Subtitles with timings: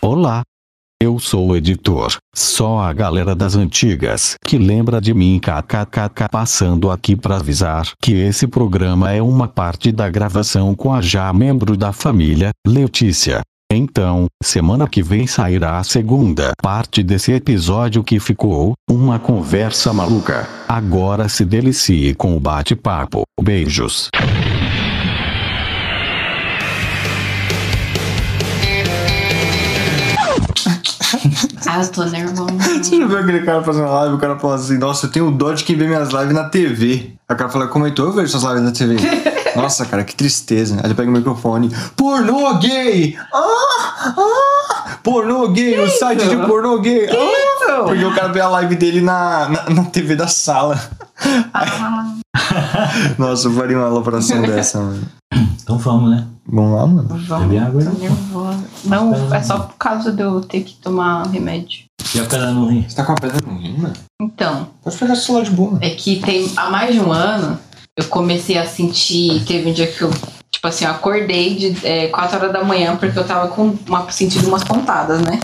[0.00, 0.42] Olá.
[1.02, 6.90] Eu sou o editor, só a galera das antigas que lembra de mim kkkk passando
[6.90, 11.76] aqui para avisar que esse programa é uma parte da gravação com a já membro
[11.76, 13.40] da família, Letícia.
[13.72, 20.48] Então, semana que vem sairá a segunda parte desse episódio que ficou uma conversa maluca.
[20.68, 23.22] Agora se delicie com o bate-papo.
[23.40, 24.08] Beijos.
[31.70, 32.50] Ah, eu tô nervosa.
[32.82, 35.52] Você já viu aquele cara fazendo live, o cara fala assim, nossa, eu tenho dó
[35.52, 37.12] de quem vê minhas lives na TV.
[37.28, 38.96] Aí o cara fala, que eu vejo suas lives na TV?
[39.54, 40.76] Nossa, cara, que tristeza.
[40.76, 43.18] Aí ele pega o microfone, pornô gay!
[43.34, 44.14] Ah!
[44.16, 44.98] Ah!
[45.02, 47.06] Pornô gay, o site de pornô gay!
[47.10, 47.82] Ah!
[47.84, 50.80] Porque o cara vê a live dele na, na, na TV da sala.
[51.52, 52.14] Ah,
[53.18, 55.02] Nossa, eu faria uma alopração dessa, mano.
[55.62, 56.26] Então vamos, né?
[56.50, 57.08] Vamos lá, mano.
[57.08, 57.46] vamos.
[57.46, 58.64] Beber água Tô nervosa.
[58.84, 61.84] Não, é só por causa de eu ter que tomar remédio.
[62.14, 62.86] E a pedra no rim?
[62.88, 63.94] Você tá com uma pedra no rim, mano?
[64.20, 67.58] Então, Pode pegar seu celular de boa, é que tem há mais de um ano
[67.98, 69.44] eu comecei a sentir.
[69.44, 70.10] Teve um dia que eu,
[70.50, 71.76] tipo assim, eu acordei de
[72.10, 75.40] 4 horas da manhã porque eu tava com uma, sentindo umas pontadas, né?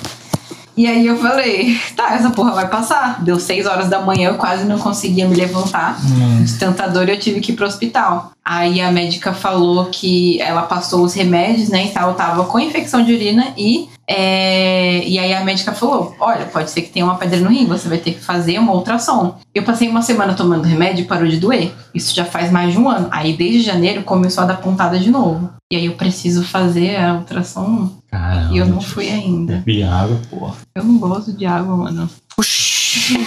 [0.77, 3.23] E aí eu falei, tá, essa porra vai passar.
[3.25, 5.99] Deu 6 horas da manhã, eu quase não conseguia me levantar.
[6.45, 8.31] De tanta dor eu tive que ir pro hospital.
[8.47, 11.87] Aí a médica falou que ela passou os remédios, né?
[11.87, 13.89] E tal, eu tava com infecção de urina e.
[14.07, 17.65] é, E aí a médica falou: Olha, pode ser que tenha uma pedra no rim,
[17.67, 19.39] você vai ter que fazer uma ultrassom.
[19.55, 21.73] Eu passei uma semana tomando remédio e parou de doer.
[21.95, 23.09] Isso já faz mais de um ano.
[23.11, 25.49] Aí desde janeiro começou a dar pontada de novo.
[25.73, 28.55] E aí eu preciso fazer a ultrassom Caramba.
[28.55, 29.63] e eu não fui ainda.
[29.65, 30.51] Bebi água, pô.
[30.75, 32.11] Eu não gosto de água, mano.
[32.37, 33.27] Oxi!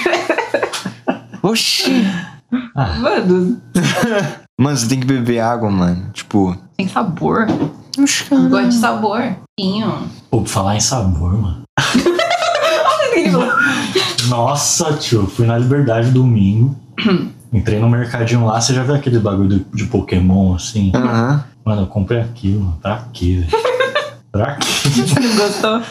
[1.42, 2.06] Oxi!
[2.52, 3.62] Mano,
[4.60, 6.10] Mano, você tem que beber água, mano.
[6.14, 6.58] Tipo.
[6.78, 7.46] tem sabor.
[7.98, 9.36] Gosto de sabor.
[9.60, 10.08] Tinho.
[10.30, 11.64] Pô, pra falar em sabor, mano.
[14.30, 16.76] Nossa, tio, fui na Liberdade domingo.
[17.52, 20.92] Entrei no mercadinho lá, você já viu aquele bagulho de, de Pokémon assim?
[20.94, 21.44] Aham.
[21.66, 22.78] Mano, eu comprei aquilo, mano.
[22.82, 23.78] Pra quê, velho?
[24.44, 24.68] Pra quê?
[24.90, 25.82] Você não gostou?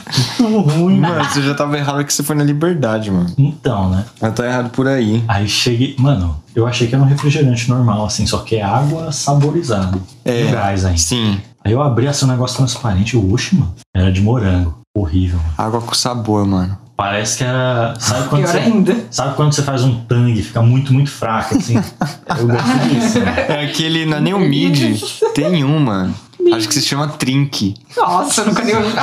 [0.50, 1.14] Muito ruim, mano.
[1.16, 3.32] Mano, você já tava errado que você foi na liberdade, mano.
[3.36, 4.04] Então, né?
[4.20, 5.22] Mas tá errado por aí.
[5.28, 5.94] Aí cheguei.
[5.98, 9.98] Mano, eu achei que era um refrigerante normal, assim, só que é água saborizada.
[10.24, 10.50] É.
[10.50, 10.98] Gás ainda.
[10.98, 11.40] Sim.
[11.64, 13.74] Aí eu abri assim um negócio transparente, eu, oxe, mano.
[13.94, 14.78] Era de morango.
[14.96, 15.52] Horrível, mano.
[15.58, 16.78] Água com sabor, mano.
[16.96, 17.94] Parece que era.
[17.98, 18.58] Sabe quando Pior você.
[18.58, 18.96] ainda.
[19.10, 21.74] Sabe quando você faz um tangue, fica muito, muito fraco, assim?
[22.38, 23.46] Eu gosto disso, né?
[23.48, 24.98] É aquele, não é nem o mid.
[25.34, 26.14] Tem um, mano.
[26.54, 27.74] Acho que se chama Trink.
[27.96, 28.94] Nossa, eu nunca nem ouvi.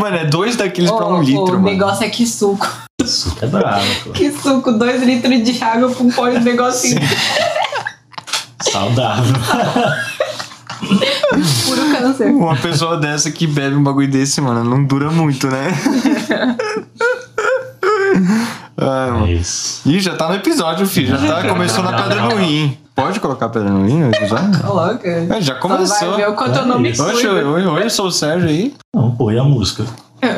[0.00, 1.62] Mano, é dois daqueles pra um litro, O mano.
[1.62, 2.66] negócio é que suco.
[3.02, 4.10] Isso é bravo, pô.
[4.10, 7.00] Que suco, dois litros de água com pó de negocinho.
[8.62, 9.34] Saudável.
[11.66, 12.26] Puro câncer.
[12.30, 15.68] Uma pessoa dessa que bebe um bagulho desse, mano, não dura muito, né?
[18.82, 19.28] Ai, É mano.
[19.28, 19.82] isso.
[19.88, 21.16] Ih, já tá no episódio, filho.
[21.18, 22.76] Já tá, começou na pedra no rim.
[22.94, 24.60] Pode colocar pedra no rim no episódio?
[24.62, 25.08] Coloca.
[25.08, 26.08] É, já começou.
[26.10, 27.02] vai ver o quanto eu não me Isso.
[27.02, 27.52] Oxe, cuido.
[27.52, 28.74] oi, oi, eu sou o Sérgio aí.
[28.94, 29.84] Não, pô, e a música?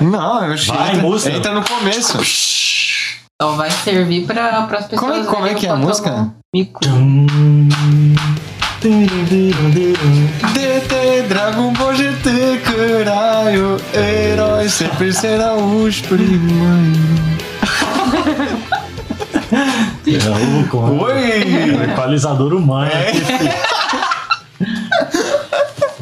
[0.00, 0.74] Não, eu achei.
[0.74, 1.36] Vai, entra, música.
[1.36, 2.18] entra no começo.
[3.40, 5.10] Só vai servir pra, pras pessoas.
[5.10, 6.32] Como é- como é que é a música?
[6.54, 6.94] Me cuido.
[10.52, 13.76] DT, Dragon Ball GT, caralho.
[13.94, 16.98] Herói sempre será os primeiros.
[20.04, 22.90] É o o equalizador humano.
[22.90, 23.71] aqui, filho.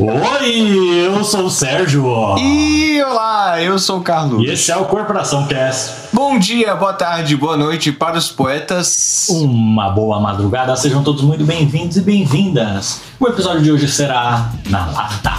[0.02, 2.06] Oi, eu sou o Sérgio.
[2.38, 4.42] E olá, eu sou o Carlos.
[4.42, 6.08] E esse é o Corporação Cast.
[6.10, 9.26] Bom dia, boa tarde, boa noite para os poetas.
[9.28, 13.02] Uma boa madrugada, sejam todos muito bem-vindos e bem-vindas.
[13.20, 15.32] O episódio de hoje será na lata.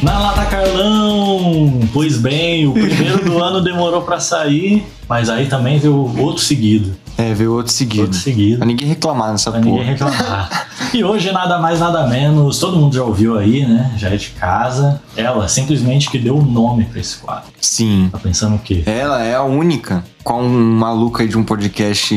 [0.00, 0.39] Na lata,
[0.70, 1.80] Carlão!
[1.92, 6.94] Pois bem, o primeiro do ano demorou pra sair, mas aí também veio outro seguido.
[7.18, 8.04] É, veio outro seguido.
[8.04, 8.58] Outro seguido.
[8.58, 9.90] Pra ninguém reclamar nessa Pra ninguém porra.
[9.90, 10.66] reclamar.
[10.94, 13.92] e hoje, nada mais, nada menos, todo mundo já ouviu aí, né?
[13.98, 15.02] Já é de casa.
[15.16, 17.50] Ela simplesmente que deu o nome pra esse quadro.
[17.60, 18.08] Sim.
[18.12, 18.82] Tá pensando o quê?
[18.86, 22.14] Ela é a única, com um maluco aí de um podcast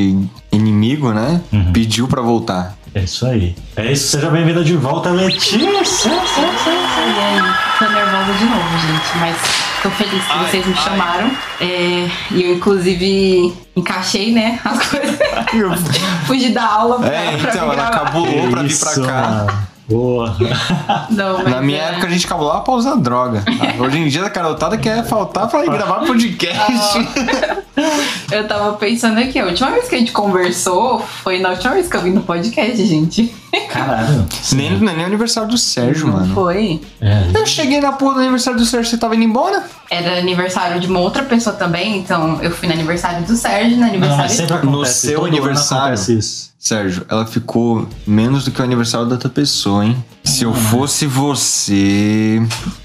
[0.52, 1.42] inimigo, né?
[1.52, 1.74] Uhum.
[1.74, 2.78] Pediu pra voltar.
[2.96, 3.56] É isso aí.
[3.76, 5.58] É isso, seja bem-vinda de volta, Letícia!
[5.58, 5.72] E aí,
[7.80, 9.36] tô nervosa de novo, gente, mas
[9.82, 11.32] tô feliz que vocês me chamaram.
[11.60, 15.18] É, e eu, inclusive, encaixei, né, as coisas.
[16.28, 19.22] Fugi da aula pra, É, pra então, vir ela cabulou pra vir pra cá.
[19.28, 19.68] mano.
[19.90, 20.36] Boa.
[21.12, 23.44] Não, mas Na minha é- época a gente cabulava pra usar droga.
[23.80, 26.64] Hoje em dia a carotada quer faltar pra ir gravar podcast.
[28.32, 31.88] Eu tava pensando aqui, a última vez que a gente conversou foi na última vez
[31.88, 33.34] que eu vim no podcast, gente.
[33.70, 34.26] Caralho.
[34.54, 36.34] nem, não é nem aniversário do Sérgio, Não mano.
[36.34, 36.82] foi.
[37.02, 39.64] É, Eu cheguei na porra do aniversário do Sérgio, você tava indo embora?
[39.90, 43.82] Era aniversário de uma outra pessoa também, então eu fui no aniversário do Sérgio, no
[43.82, 45.00] não, aniversário mas sempre No acontece.
[45.08, 45.84] seu todo ano aniversário.
[45.86, 46.53] acontece isso.
[46.64, 50.02] Sérgio, ela ficou menos do que o aniversário da outra pessoa, hein?
[50.24, 52.42] Se eu fosse você.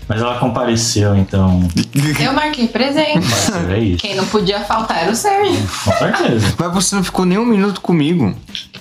[0.09, 1.63] Mas ela compareceu, então.
[2.19, 3.25] Eu marquei presente.
[3.25, 3.99] Mas é isso.
[3.99, 5.55] Quem não podia faltar era o Sérgio.
[5.85, 6.55] Com certeza.
[6.59, 8.35] Mas você não ficou nem um minuto comigo.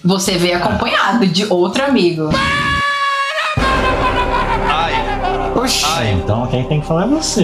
[0.04, 2.32] Você veio acompanhado de outro amigo.
[5.68, 5.84] Oxi.
[5.86, 7.44] Ah, então quem tem que falar é você.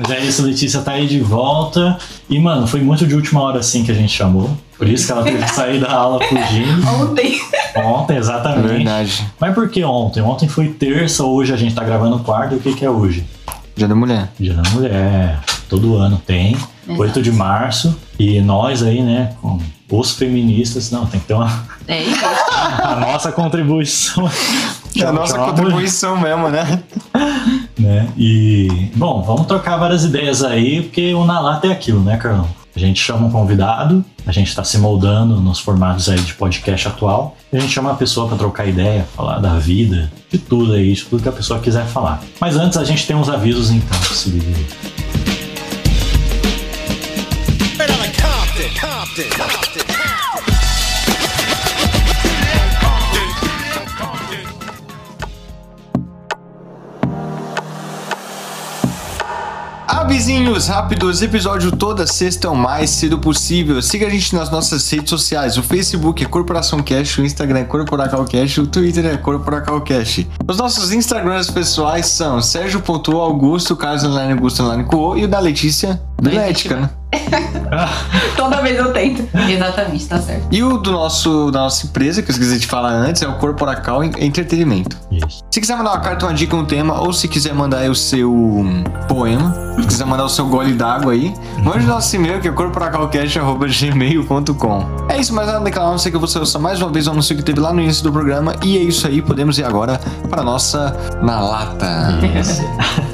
[0.00, 1.98] Mas é isso, Letícia tá aí de volta.
[2.30, 4.56] E, mano, foi muito de última hora assim que a gente chamou.
[4.78, 6.86] Por isso que ela teve que sair da aula fugindo.
[7.02, 7.40] Ontem.
[7.76, 8.68] Ontem, É exatamente.
[8.68, 9.26] verdade.
[9.40, 10.22] Mas por que ontem?
[10.22, 12.54] Ontem foi terça, hoje a gente tá gravando quarta.
[12.54, 13.24] E o que, que é hoje?
[13.74, 14.28] Dia da mulher.
[14.38, 15.40] Dia da Mulher.
[15.68, 16.56] Todo ano tem.
[16.86, 17.96] 8 de março.
[18.18, 19.58] E nós aí, né, com
[19.90, 22.20] os feministas, não, tem que ter uma, É isso.
[22.82, 24.30] a nossa contribuição.
[24.96, 26.82] É a nossa contribuição mesmo, né?
[27.78, 28.08] né?
[28.16, 32.48] E, bom, vamos trocar várias ideias aí, porque o Na Lata é aquilo, né, Carlão?
[32.74, 36.88] A gente chama um convidado, a gente está se moldando nos formatos aí de podcast
[36.88, 40.72] atual, e a gente chama a pessoa para trocar ideia, falar da vida, de tudo
[40.72, 42.22] aí, de tudo que a pessoa quiser falar.
[42.40, 45.01] Mas antes a gente tem uns avisos, então, se liga aí.
[60.12, 63.80] Avisinhos rápidos, episódio toda sexta o mais cedo possível.
[63.80, 65.56] Siga a gente nas nossas redes sociais.
[65.56, 70.26] O Facebook é Corporação Cash, o Instagram é Corporacal Cash, o Twitter é Corporacal Cash.
[70.46, 75.98] Os nossos Instagrams pessoais são Sérgio.augusto, Carlos Underline Augusto Underline Cuo e o da Letícia,
[76.20, 76.90] Belética, né?
[78.36, 79.28] Toda vez eu tento.
[79.48, 80.46] Exatamente, tá certo.
[80.50, 83.34] E o do nosso, da nossa empresa, que eu esqueci de falar antes, é o
[83.34, 84.96] Corporacal Entretenimento.
[85.10, 85.42] Isso.
[85.50, 87.94] Se quiser mandar uma carta, uma dica, um tema, ou se quiser mandar aí o
[87.94, 91.32] seu hum, poema, se quiser mandar o seu gole d'água aí,
[91.62, 94.86] mande no nosso e-mail que é corporacalcast.gmail.com.
[95.08, 97.06] É isso, mais nada daquela não sei que eu vou ser só mais uma vez
[97.06, 98.56] o anúncio que teve lá no início do programa.
[98.62, 102.18] E é isso aí, podemos ir agora para a nossa Na Lata.
[102.38, 102.62] Isso.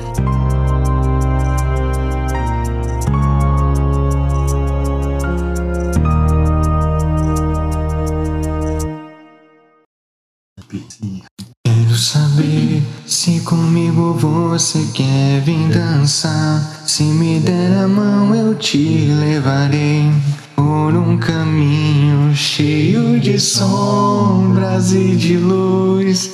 [14.58, 16.82] você quer vir dançar.
[16.84, 20.10] Se me der a mão, eu te levarei
[20.56, 26.32] por um caminho cheio de sombras e de luz.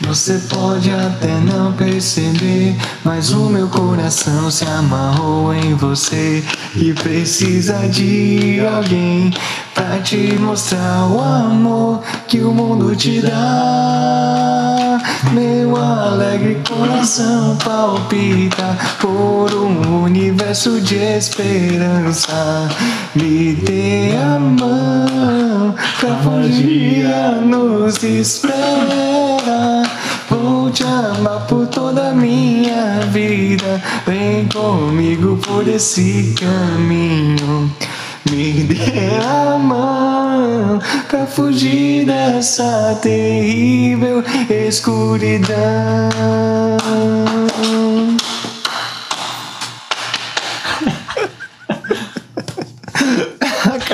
[0.00, 2.74] Você pode até não perceber,
[3.04, 6.42] mas o meu coração se amarrou em você
[6.76, 9.30] e precisa de alguém
[9.74, 14.95] pra te mostrar o amor que o mundo te dá.
[15.32, 22.68] Meu alegre coração palpita por um universo de esperança.
[23.14, 27.06] Me dê a mão pra fugir,
[27.44, 29.82] nos espera.
[30.28, 33.82] Vou te amar por toda a minha vida.
[34.06, 37.70] Vem comigo por esse caminho.
[38.30, 45.56] Me dê a mão pra fugir dessa terrível escuridão.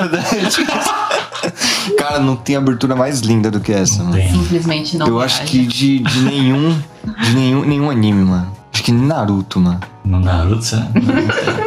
[1.99, 4.23] Cara, não tem abertura mais linda do que essa, mano.
[4.31, 5.07] Simplesmente não.
[5.07, 5.59] Eu acho reage.
[5.59, 6.79] que de, de nenhum.
[7.23, 8.53] De nenhum, nenhum anime, mano.
[8.73, 9.81] Acho que nem Naruto, mano.
[10.05, 10.77] No Naruto, você...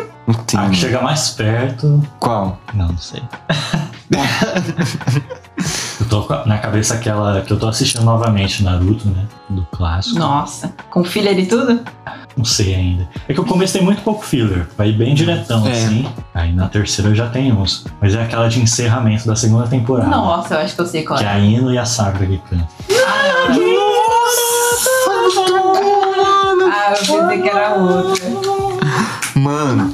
[0.48, 0.60] Tem.
[0.60, 2.02] Ah, que chega mais perto.
[2.20, 2.58] Qual?
[2.74, 3.22] Não, não sei.
[6.00, 9.26] eu tô na cabeça aquela que eu tô assistindo novamente Naruto, né?
[9.50, 10.18] Do clássico.
[10.18, 11.80] Nossa, com filler e tudo?
[12.36, 13.08] Não sei ainda.
[13.30, 14.68] É que o começo tem muito pouco filler.
[14.78, 15.72] Vai bem diretão, É.
[15.72, 16.06] assim.
[16.34, 17.86] Aí na terceira já tem uns.
[18.02, 20.10] Mas é aquela de encerramento da segunda temporada.
[20.10, 21.32] Nossa, eu acho que eu sei qual Que é é.
[21.32, 22.68] a Ino e a Sakura que cantam.
[26.68, 28.26] Ah, eu pensei que era outra.
[29.36, 29.94] Mano,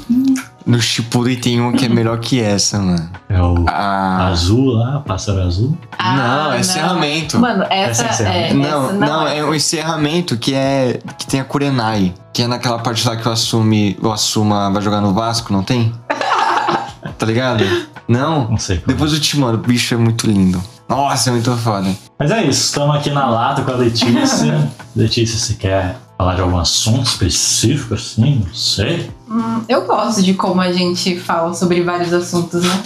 [0.66, 3.10] no Shippuden tem uma que é melhor que essa, mano.
[3.28, 4.28] É o Ah.
[4.28, 5.76] azul lá, pássaro azul.
[5.98, 7.38] Ah, não, é encerramento.
[7.38, 8.54] Mano, essa, Essa é é.
[8.54, 9.38] Não, essa não, é.
[9.38, 11.00] é o encerramento que é.
[11.18, 12.14] que tem a Kurenai.
[12.32, 13.96] Que é naquela parte lá que o Assumi.
[14.02, 15.92] O Assuma vai jogar no Vasco, não tem?
[17.18, 17.64] tá ligado?
[18.08, 18.48] Não?
[18.50, 18.78] Não sei.
[18.78, 18.88] Como.
[18.88, 20.62] Depois eu te mando, o bicho é muito lindo.
[20.88, 21.88] Nossa, é muito foda.
[22.18, 24.70] Mas é isso, estamos aqui na lata com a Letícia.
[24.94, 28.44] Letícia, você quer falar de algum assunto específico assim?
[28.46, 29.10] Não sei.
[29.28, 32.82] Hum, eu gosto de como a gente fala sobre vários assuntos, né?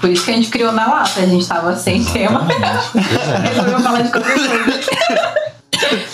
[0.00, 2.46] Por isso que a gente criou na lata, a gente tava sem tema.
[2.48, 2.90] Exatamente.
[2.92, 3.36] Pois é.
[3.48, 4.54] Resolveu falar de qualquer coisa.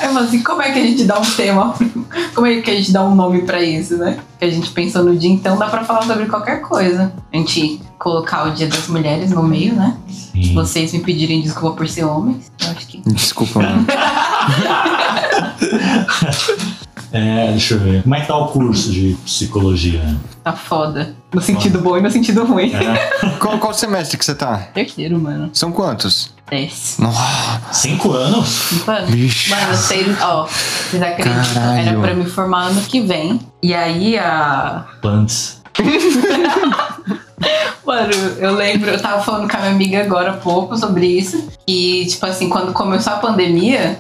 [0.01, 1.75] Aí eu falei assim, como é que a gente dá um tema?
[2.35, 4.19] Como é que a gente dá um nome pra isso, né?
[4.39, 7.13] Que a gente pensou no dia, então dá pra falar sobre qualquer coisa.
[7.33, 9.97] A gente colocar o Dia das Mulheres no meio, né?
[10.09, 10.55] Sim.
[10.55, 12.51] Vocês me pedirem desculpa por ser homens.
[12.61, 13.01] Eu acho que.
[13.07, 13.87] Desculpa, mano.
[17.15, 18.03] É, deixa eu ver.
[18.03, 20.03] Como é que tá o curso de psicologia?
[20.43, 21.15] Tá foda.
[21.33, 22.73] No sentido bom e no sentido ruim.
[22.75, 24.57] É, qual, qual semestre que você tá?
[24.75, 25.49] Terceiro, mano.
[25.53, 26.35] São quantos?
[26.99, 28.85] Nossa, cinco anos?
[28.85, 29.51] Mano, bicho.
[29.51, 31.55] mano, vocês, ó, vocês acreditam?
[31.55, 31.89] Caralho.
[31.89, 33.41] Era pra me formar ano que vem.
[33.63, 34.85] E aí a.
[35.01, 35.63] Plantes.
[37.85, 41.49] Mano, eu lembro, eu tava falando com a minha amiga agora há pouco sobre isso.
[41.67, 43.99] E, tipo assim, quando começou a pandemia,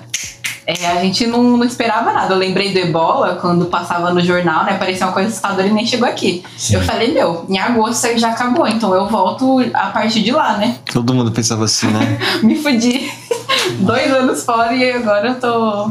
[0.66, 2.34] é, a gente não, não esperava nada.
[2.34, 4.74] Eu lembrei do ebola, quando passava no jornal, né?
[4.78, 6.42] Parecia uma coisa assustadora e nem chegou aqui.
[6.56, 6.76] Sim.
[6.76, 10.32] Eu falei, meu, em agosto isso aí já acabou, então eu volto a partir de
[10.32, 10.76] lá, né?
[10.92, 12.18] Todo mundo pensava assim, né?
[12.42, 13.10] Me fudi.
[13.80, 15.90] Dois anos fora e agora eu tô.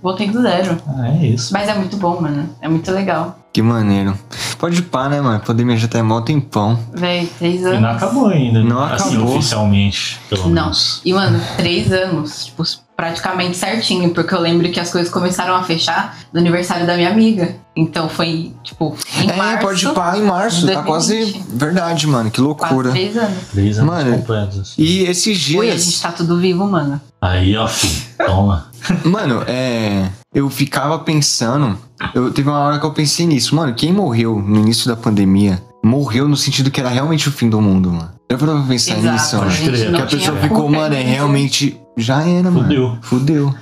[0.00, 0.80] Voltei do zero.
[0.86, 1.52] Ah, é isso.
[1.52, 2.48] Mas é muito bom, mano.
[2.60, 3.36] É muito legal.
[3.52, 4.16] Que maneiro.
[4.58, 5.40] Pode pá, né, mano?
[5.40, 6.78] Pandemia já tá em mó tempão.
[6.92, 7.80] Véi, três E anos.
[7.80, 8.62] não acabou ainda.
[8.62, 9.36] Não assim, acabou.
[9.36, 10.50] oficialmente, pelo Não.
[10.64, 11.00] menos.
[11.04, 12.64] E, mano, três anos, tipo,
[12.96, 17.08] praticamente certinho, porque eu lembro que as coisas começaram a fechar no aniversário da minha
[17.10, 17.54] amiga.
[17.76, 19.64] Então foi, tipo, em é, março.
[19.66, 20.66] pode pá em março.
[20.66, 21.14] Tá quase.
[21.16, 21.44] 2020.
[21.56, 22.30] Verdade, mano.
[22.30, 22.90] Que Quase loucura.
[22.90, 23.38] três anos.
[23.52, 24.58] Três anos Mano, completos.
[24.58, 24.82] assim.
[24.82, 25.84] E esses Oi, a dias.
[25.84, 27.00] gente tá tudo vivo, mano.
[27.22, 28.66] Aí, ó, filho, toma.
[29.04, 30.08] Mano, é.
[30.34, 31.78] Eu ficava pensando.
[32.14, 33.54] Eu, teve uma hora que eu pensei nisso.
[33.54, 37.48] Mano, quem morreu no início da pandemia morreu no sentido que era realmente o fim
[37.48, 38.10] do mundo, mano.
[38.30, 39.96] Já parou pra pensar Exato, nisso, mano?
[39.96, 41.80] Que a pessoa culpa ficou, mano, é realmente.
[41.96, 42.62] Já era, mano.
[42.62, 42.98] Fudeu.
[43.00, 43.54] Fudeu.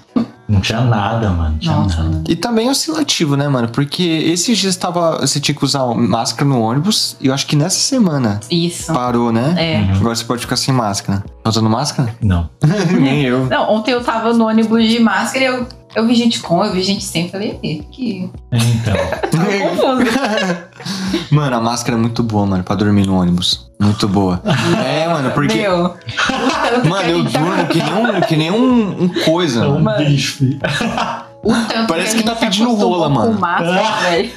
[0.49, 1.53] Não tinha nada, mano.
[1.53, 2.25] Não tinha Nossa, nada.
[2.29, 3.69] E também oscilativo, né, mano?
[3.69, 7.57] Porque esses dias tava, você tinha que usar máscara no ônibus e eu acho que
[7.57, 8.93] nessa semana Isso.
[8.93, 9.55] parou, né?
[9.57, 9.79] É.
[9.81, 9.97] Uhum.
[10.01, 11.25] Agora você pode ficar sem máscara.
[11.43, 12.15] Tá usando máscara?
[12.21, 12.49] Não.
[13.01, 13.47] Nem eu.
[13.47, 16.73] Não, ontem eu tava no ônibus de máscara e eu, eu vi gente com, eu
[16.73, 17.29] vi gente sem.
[17.31, 18.31] Falei, "Ih, que.
[18.53, 18.95] Então.
[19.33, 20.67] Tava confuso.
[21.33, 23.71] Mano, a máscara é muito boa, mano, pra dormir no ônibus.
[23.81, 24.43] Muito boa.
[24.85, 25.57] É, mano, porque.
[25.57, 25.97] Meu.
[26.83, 29.65] que Mano, eu durmo que nem um, que nem um, um coisa.
[29.65, 30.05] É um Mano.
[30.05, 30.59] bicho, filho.
[31.43, 33.35] O tanto Parece a que tá pedindo rola, mano.
[33.35, 34.31] Com máscara, velho.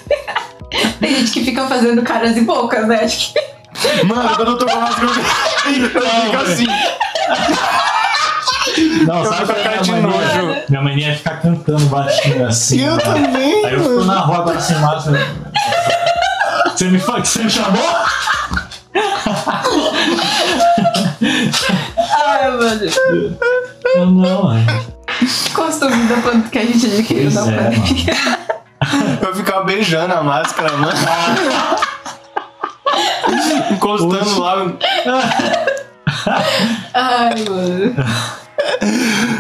[1.00, 3.04] Tem gente que fica fazendo caras e bocas, né?
[3.04, 4.06] Acho que.
[4.06, 6.68] Mano, quando eu tô com a máscara, eu eu fico assim.
[9.06, 10.56] Não, Eu sabe qual é com a cara de nojo.
[10.70, 12.82] Minha mania é ficar cantando baixinho assim.
[12.82, 13.02] Eu né?
[13.04, 14.06] também, Aí eu fico mano.
[14.06, 15.28] na rua agora sem máscara.
[16.76, 17.84] Você me, você me chamou?
[21.22, 22.82] Ai, mano.
[23.96, 24.64] Eu não, é.
[25.54, 28.16] Costume da pan- que a gente adquiriu na é, pandemia.
[29.22, 30.94] Eu ficava beijando a máscara, mano.
[33.72, 34.66] Encostando lá.
[36.94, 37.96] Ai, mano.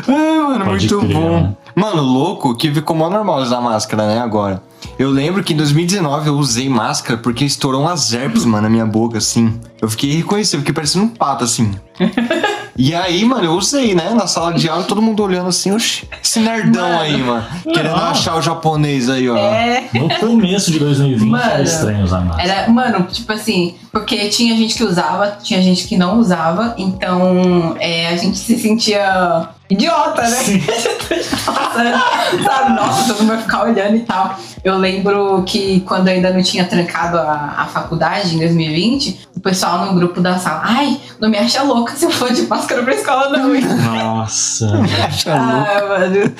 [0.08, 1.42] Ai, mano, Pode muito crer, bom.
[1.42, 1.56] né?
[1.76, 4.62] Mano, louco que ficou mó normal usar máscara, né, agora.
[4.98, 8.86] Eu lembro que em 2019 eu usei máscara porque estourou umas herpes, mano, na minha
[8.86, 9.60] boca, assim.
[9.82, 11.74] Eu fiquei reconhecido, fiquei parecendo um pato, assim.
[12.82, 14.12] E aí, mano, eu usei, né?
[14.16, 17.02] Na sala de aula, todo mundo olhando assim, oxi, esse nerdão Mano.
[17.02, 17.46] aí, mano.
[17.74, 18.06] Querendo Não.
[18.06, 19.36] achar o japonês aí, ó.
[19.36, 19.84] É.
[19.94, 22.50] No começo de 2020 era Mano, estranho usar máscara.
[22.50, 27.76] Era, mano, tipo assim, porque tinha gente que usava, tinha gente que não usava, então
[27.82, 30.38] é, a gente se sentia idiota, né?
[32.44, 32.74] Sabe?
[32.74, 34.38] Nossa, todo mundo vai ficar olhando e tal.
[34.64, 39.40] Eu lembro que quando eu ainda não tinha trancado a, a faculdade, em 2020, o
[39.40, 42.84] pessoal no grupo da sala, ai, não me acha louca se eu for de máscara
[42.84, 43.56] pra escola, não.
[43.56, 44.68] hein?" Nossa.
[45.08, 45.68] Acha louco.
[45.70, 46.36] ah, mano.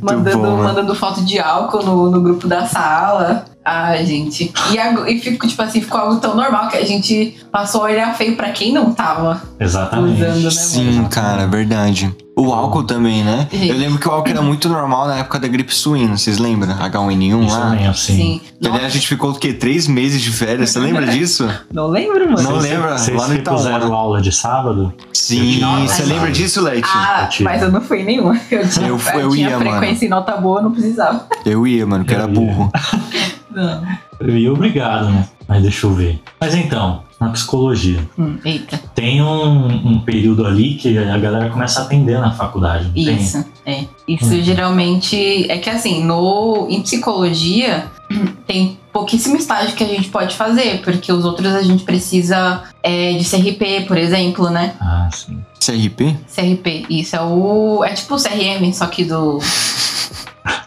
[0.00, 0.62] Mandando, bom, mano.
[0.64, 3.46] mandando foto de álcool no, no grupo da sala.
[3.64, 4.52] Ah, gente.
[4.70, 8.14] E, e fico, tipo assim, ficou algo tão normal que a gente passou a olhar
[8.14, 9.40] feio pra quem não tava.
[9.58, 10.20] Exatamente.
[10.22, 12.14] Usando, né, Sim, cara, verdade.
[12.36, 13.46] O álcool também, né?
[13.50, 13.68] Gente.
[13.68, 16.74] Eu lembro que o álcool era muito normal na época da gripe suína, vocês lembram?
[16.76, 17.74] H1N1 Isso lá.
[17.90, 18.16] assim.
[18.16, 18.40] Sim.
[18.60, 19.52] Que aliás, a gente ficou o quê?
[19.52, 21.48] Três meses de férias, você lembra disso?
[21.72, 22.42] Não lembro, mano.
[22.42, 22.98] Não lembra?
[22.98, 23.94] Vocês Lá no recusaram Itaúna.
[23.96, 24.92] aula de sábado?
[25.12, 26.88] Sim, você mas- lembra disso, Leite?
[26.92, 28.34] Ah, Eu mas eu não fui nenhuma.
[28.50, 29.70] Eu, tinha, Eu- eu tinha ia, mano.
[29.70, 31.26] frequência e nota boa, não precisava.
[31.46, 32.34] Eu ia, mano, que Eu era ia.
[32.34, 32.70] burro.
[33.54, 34.28] Não.
[34.28, 35.28] Ia obrigado, né?
[35.48, 36.20] Mas deixa eu ver.
[36.40, 37.98] Mas então, na psicologia.
[38.18, 38.78] Hum, eita.
[38.94, 43.16] Tem um, um período ali que a galera começa a atender na faculdade, não tem?
[43.16, 43.84] Isso, é.
[44.08, 44.42] Isso Uhum.
[44.42, 47.86] geralmente é que assim, no em psicologia
[48.46, 53.12] tem pouquíssimo estágio que a gente pode fazer, porque os outros a gente precisa é,
[53.14, 54.74] de CRP, por exemplo, né?
[54.80, 55.38] Ah, sim.
[55.58, 56.14] CRP?
[56.34, 57.82] CRP, isso é o.
[57.84, 59.38] É tipo o CRM, só que do.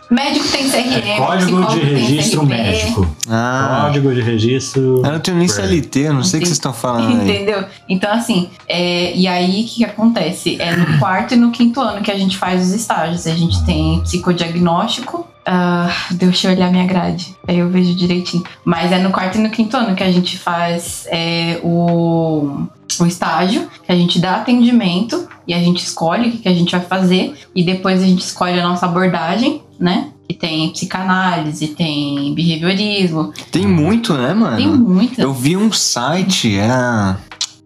[0.09, 3.07] Médico tem CRM, É código de registro médico.
[3.29, 3.83] Ah.
[3.85, 5.01] Código de registro.
[5.03, 5.47] Eu não tenho nem.
[5.47, 7.29] CLT, eu não sei o que vocês estão falando aí.
[7.29, 7.65] Entendeu?
[7.89, 10.61] Então, assim, é, e aí o que, que acontece?
[10.61, 13.27] É no quarto e no quinto ano que a gente faz os estágios.
[13.27, 15.27] A gente tem psicodiagnóstico.
[15.45, 18.43] ah, deixa eu olhar minha grade, aí eu vejo direitinho.
[18.65, 22.67] Mas é no quarto e no quinto ano que a gente faz é, o,
[22.99, 26.53] o estágio, que a gente dá atendimento e a gente escolhe o que, que a
[26.53, 27.33] gente vai fazer.
[27.55, 30.10] E depois a gente escolhe a nossa abordagem, né?
[30.27, 34.57] Que tem psicanálise, tem behaviorismo, Tem muito, né, mano?
[34.57, 35.22] tem muita.
[35.22, 37.17] Eu vi um site, era.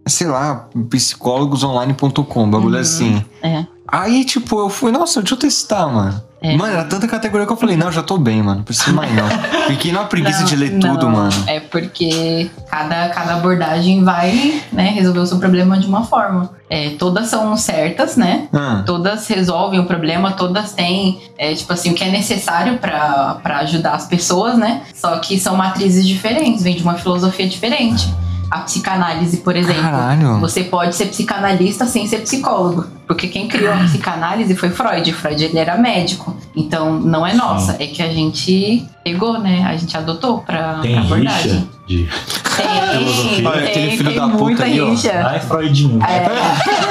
[0.08, 2.82] Sei lá, psicólogosonline.com, bagulho Uhum.
[2.82, 3.25] assim.
[3.41, 3.65] É.
[3.91, 6.24] Aí, tipo, eu fui, nossa, deixa eu testar, mano.
[6.43, 6.57] É.
[6.57, 8.57] Mano, era tanta categoria que eu falei, não, já tô bem, mano.
[8.57, 9.27] Não preciso mais não.
[9.67, 11.31] Fiquei na preguiça Não, de ler não, tudo, mano.
[11.45, 16.50] É porque cada, cada abordagem vai né, resolver o seu problema de uma forma.
[16.67, 18.48] É, todas são certas, né?
[18.51, 23.39] Ah, Todas resolvem o problema, todas têm, é, tipo assim, o que é necessário pra
[23.60, 24.81] ajudar as pessoas, né?
[24.95, 28.10] Só que são matrizes diferentes, vem de uma filosofia diferente.
[28.51, 29.81] A psicanálise, por exemplo.
[29.81, 30.39] caralho.
[30.41, 32.86] Você pode ser psicanalista sem ser psicólogo.
[33.08, 35.12] Porque quem criou a psicanálise foi Freud.
[35.13, 36.36] Freud ele era médico.
[36.55, 39.63] Então não é nossa, é que a gente pegou, né?
[39.65, 41.51] A gente adotou pra, Tem pra abordagem.
[41.53, 42.10] rixa de.
[42.58, 44.65] Tem, Olha, aquele tem, filho tem da puta muita ó.
[44.89, 45.27] rixa.
[45.27, 46.00] Ai, Freudinho.
[46.03, 46.90] É.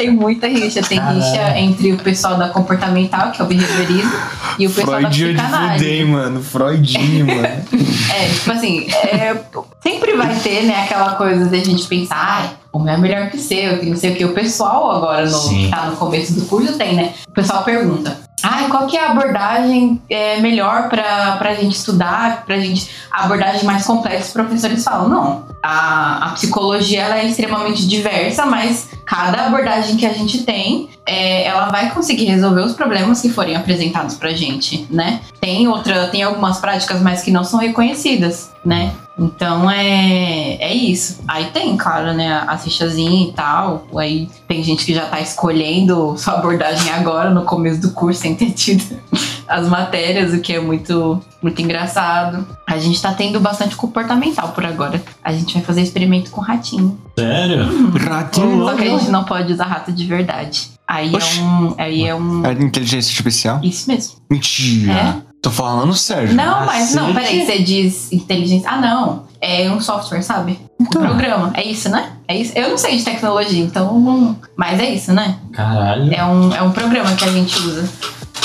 [0.00, 0.82] tem muita rixa.
[0.82, 1.20] Tem Caralho.
[1.20, 4.12] rixa entre o pessoal da comportamental, que é o behaviorismo,
[4.58, 5.84] e o pessoal da Freudinho de psicanálise.
[5.84, 6.42] fudei, mano.
[6.42, 7.42] Freudinho, mano.
[7.42, 9.36] É, tipo assim, é,
[9.82, 13.30] sempre vai ter, né, aquela coisa de a gente pensar, ai, o meu é melhor
[13.30, 14.24] que o seu, que não sei o que.
[14.24, 15.64] O pessoal agora, no, Sim.
[15.64, 17.12] que tá no começo do curso, tem, né?
[17.28, 22.44] O pessoal pergunta, ai, qual que é a abordagem é, melhor pra, pra gente estudar,
[22.44, 22.90] pra gente.
[23.10, 25.44] A abordagem mais complexa, os professores falam, não.
[25.62, 31.44] A, a psicologia ela é extremamente diversa, mas cada abordagem que a gente tem, é,
[31.44, 35.20] ela vai conseguir resolver os problemas que forem apresentados pra gente, né?
[35.40, 38.92] Tem outra, tem algumas práticas, mas que não são reconhecidas, né?
[39.20, 41.20] Então é, é isso.
[41.28, 43.86] Aí tem, claro, né, a fichazinha e tal.
[43.94, 48.34] Aí tem gente que já tá escolhendo sua abordagem agora, no começo do curso, sem
[48.34, 48.82] ter tido
[49.46, 52.46] as matérias, o que é muito, muito engraçado.
[52.66, 55.02] A gente tá tendo bastante comportamental por agora.
[55.22, 56.98] A gente vai fazer experimento com ratinho.
[57.18, 57.92] Sério?
[57.92, 58.64] Ratinho.
[58.64, 60.70] Só que a gente não pode usar rato de verdade.
[60.88, 61.38] Aí Oxi.
[61.38, 61.74] é um.
[61.76, 62.46] Aí é um.
[62.46, 63.60] É inteligência artificial?
[63.62, 64.14] Isso mesmo.
[64.30, 65.29] Mentira.
[65.42, 66.34] Tô falando sério.
[66.34, 67.30] Não, mas não, Cacete.
[67.36, 68.68] peraí, você diz inteligência.
[68.70, 69.24] Ah, não.
[69.40, 70.60] É um software, sabe?
[70.78, 71.00] Um Então.
[71.02, 71.50] programa.
[71.54, 72.10] É isso, né?
[72.28, 72.52] É isso.
[72.54, 74.36] Eu não sei de tecnologia, então.
[74.54, 75.36] Mas é isso, né?
[75.52, 76.12] Caralho.
[76.14, 77.88] É um, é um programa que a gente usa.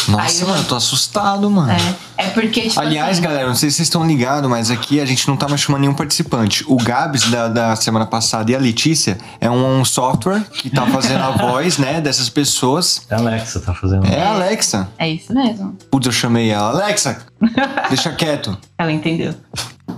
[0.08, 1.72] Nossa, eu- mano, eu tô assustado, mano.
[2.18, 2.80] É, é porque, tipo.
[2.80, 5.48] Aliás, assim, galera, não sei se vocês estão ligados, mas aqui a gente não tá
[5.48, 6.63] mais chamando nenhum participante.
[6.68, 11.24] O Gabs da, da semana passada e a Letícia é um software que tá fazendo
[11.24, 13.02] a voz, né, dessas pessoas.
[13.10, 14.06] A Alexa tá fazendo.
[14.08, 14.89] É a Alexa.
[14.98, 15.76] É isso mesmo.
[15.91, 16.70] Putz, eu chamei ela.
[16.84, 17.26] Alexa,
[17.89, 18.58] deixa quieto.
[18.78, 19.34] Ela entendeu.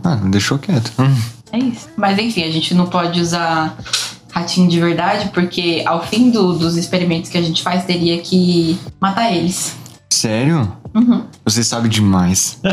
[0.03, 0.91] Ah, não deixou quieto.
[0.99, 1.15] Hum.
[1.51, 1.87] É isso.
[1.97, 3.75] Mas enfim, a gente não pode usar
[4.31, 8.77] ratinho de verdade, porque ao fim do- dos experimentos que a gente faz, teria que
[8.99, 9.75] matar eles.
[10.09, 10.71] Sério?
[10.93, 11.25] Uhum.
[11.43, 12.59] Você sabe demais.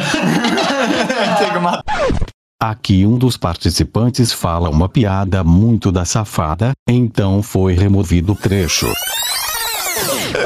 [2.60, 8.86] Aqui um dos participantes fala uma piada muito da safada, então foi removido o trecho.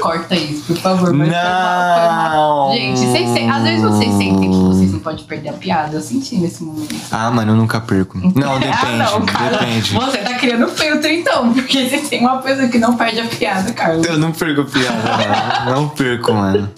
[0.00, 1.12] Corta isso, por favor.
[1.12, 2.68] mas foi mal, foi mal.
[2.68, 2.74] Não!
[2.74, 5.96] Gente, vocês se- às vezes vocês sentem que vocês não podem perder a piada.
[5.96, 6.94] Eu senti nesse momento.
[7.10, 8.18] Ah, mano, eu nunca perco.
[8.34, 8.78] Não, depende.
[8.82, 9.50] ah, não, cara.
[9.58, 9.94] depende.
[9.94, 13.72] Você tá criando filtro então, porque você tem uma pessoa que não perde a piada,
[13.72, 14.06] Carlos.
[14.06, 15.70] Eu não perco piada, mano.
[15.76, 16.68] Não perco, mano.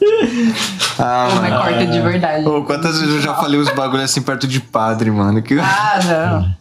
[0.98, 1.62] Ah, mas mano.
[1.62, 2.44] corta de verdade.
[2.44, 5.42] Pô, quantas vezes eu já falei os bagulho assim perto de padre, mano?
[5.42, 5.58] Que...
[5.58, 6.60] Ah, não.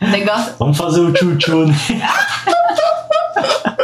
[0.10, 0.54] Negócio.
[0.58, 1.74] Vamos fazer o tchu-tchu, né?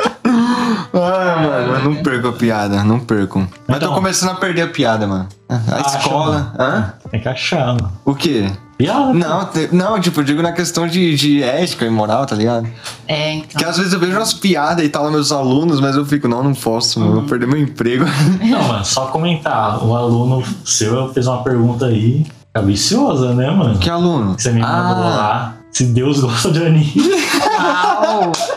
[2.25, 3.47] Perco a piada, não perco.
[3.69, 3.95] Mas tô Então.
[3.95, 5.29] começando a perder a piada, mano.
[5.49, 6.55] A Acha, escola.
[6.59, 6.71] mano.
[6.73, 6.95] Hã?
[7.11, 7.93] Tem que achar, mano.
[8.05, 8.51] O quê?
[8.79, 9.13] Piada.
[9.13, 12.67] Não, te- não, tipo, eu digo na questão de, de ética e moral, tá ligado?
[13.07, 13.49] É, então.
[13.51, 16.43] Porque às vezes eu vejo umas piadas e tal, meus alunos, mas eu fico, não,
[16.43, 18.05] não posso, mano, eu vou perder meu emprego.
[18.43, 19.85] Não, mano, só comentar.
[19.85, 22.27] O aluno seu fez uma pergunta aí,
[22.65, 23.79] viciosa, né, mano?
[23.79, 24.35] Que aluno?
[24.39, 25.55] Você me mandou ah, lá.
[25.71, 26.93] Se Deus gosta de anime.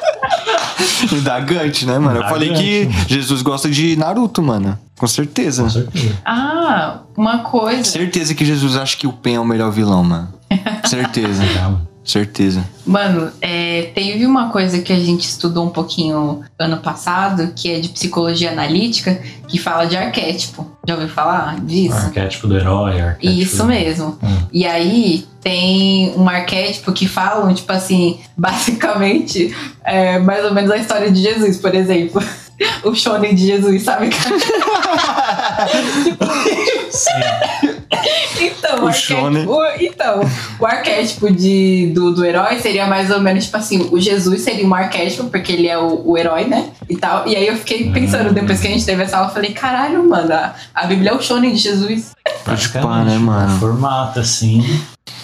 [1.11, 2.19] indagante, né, mano?
[2.19, 4.77] Eu falei que Jesus gosta de Naruto, mano.
[4.97, 5.63] Com certeza.
[5.63, 6.15] Com certeza.
[6.25, 7.83] Ah, uma coisa.
[7.83, 10.33] Certeza que Jesus acha que o Pen é o melhor vilão, mano.
[10.85, 11.43] Certeza.
[11.45, 11.81] Legal.
[12.07, 12.63] Certeza.
[12.85, 17.81] Mano, é, teve uma coisa que a gente estudou um pouquinho ano passado, que é
[17.81, 20.65] de psicologia analítica, que fala de arquétipo.
[20.87, 21.97] Já ouviu falar disso?
[21.97, 24.17] Arquétipo do herói, arquétipo Isso mesmo.
[24.23, 24.37] Hum.
[24.53, 30.77] E aí tem um arquétipo que falam, tipo assim, basicamente, é, mais ou menos a
[30.77, 32.23] história de Jesus, por exemplo.
[32.83, 34.09] O shonen de Jesus, sabe?
[36.89, 37.77] Sim.
[38.39, 39.41] Então, O o shonen.
[39.49, 40.21] arquétipo, então,
[40.59, 44.65] o arquétipo de, do, do herói seria mais ou menos, tipo assim, o Jesus seria
[44.67, 46.69] um arquétipo, porque ele é o, o herói, né?
[46.89, 47.27] E tal.
[47.27, 50.07] E aí eu fiquei pensando, depois que a gente teve essa aula, eu falei, caralho,
[50.07, 52.11] mano, a, a Bíblia é o shonen de Jesus.
[52.23, 53.59] Pode pá, Praticamente, né, mano?
[53.59, 54.63] Formato assim.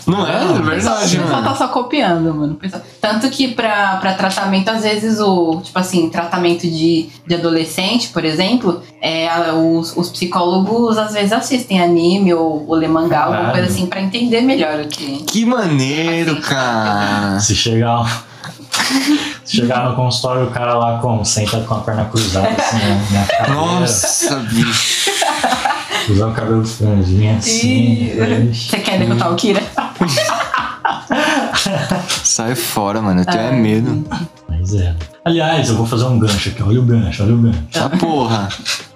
[0.05, 0.33] Não é?
[0.33, 1.43] É o verdade, pessoal mano.
[1.47, 2.53] tá só copiando, mano.
[2.53, 7.35] O pessoal- Tanto que pra, pra tratamento, às vezes, o, tipo assim, tratamento de, de
[7.35, 13.23] adolescente, por exemplo, é, os, os psicólogos às vezes assistem anime ou, ou lê mangá,
[13.25, 15.23] alguma coisa assim, pra entender melhor o que.
[15.23, 17.39] Que maneiro, cara.
[17.39, 18.25] Se chegar.
[19.45, 21.23] Se chegar no consultório, o cara lá como?
[21.25, 23.53] Sentado com a perna cruzada, assim, na- na cadeira.
[23.53, 25.11] Nossa, bicho.
[26.09, 28.11] Usar o cabelo franjinho assim.
[28.51, 29.61] Você quer derrotar o Kira?
[32.23, 33.21] Sai fora, mano.
[33.21, 34.05] Eu tenho é medo.
[34.73, 34.95] É.
[35.25, 36.61] Aliás, eu vou fazer um gancho aqui.
[36.63, 37.63] Olha o gancho, olha o gancho.
[37.73, 38.49] Essa porra.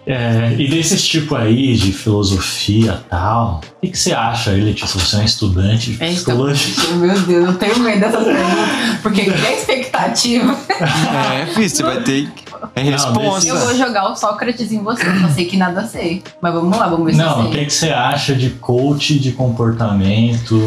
[0.06, 4.62] É, e desses tipo aí de filosofia e tal, o que, que você acha aí,
[4.62, 4.97] Letícia?
[4.97, 6.73] Você é um estudante de Eita, psicologia.
[6.95, 9.01] Meu Deus, eu tenho medo dessas perguntas.
[9.03, 10.58] Porque cria expectativa.
[10.80, 12.32] É, filho, você vai ter.
[12.73, 13.49] É Não, resposta.
[13.49, 15.06] Eu vou jogar o Sócrates em você.
[15.06, 16.23] Eu só sei que nada sei.
[16.41, 19.34] Mas vamos lá, vamos ver se Não, o que, que você acha de coach de
[19.34, 20.58] comportamento?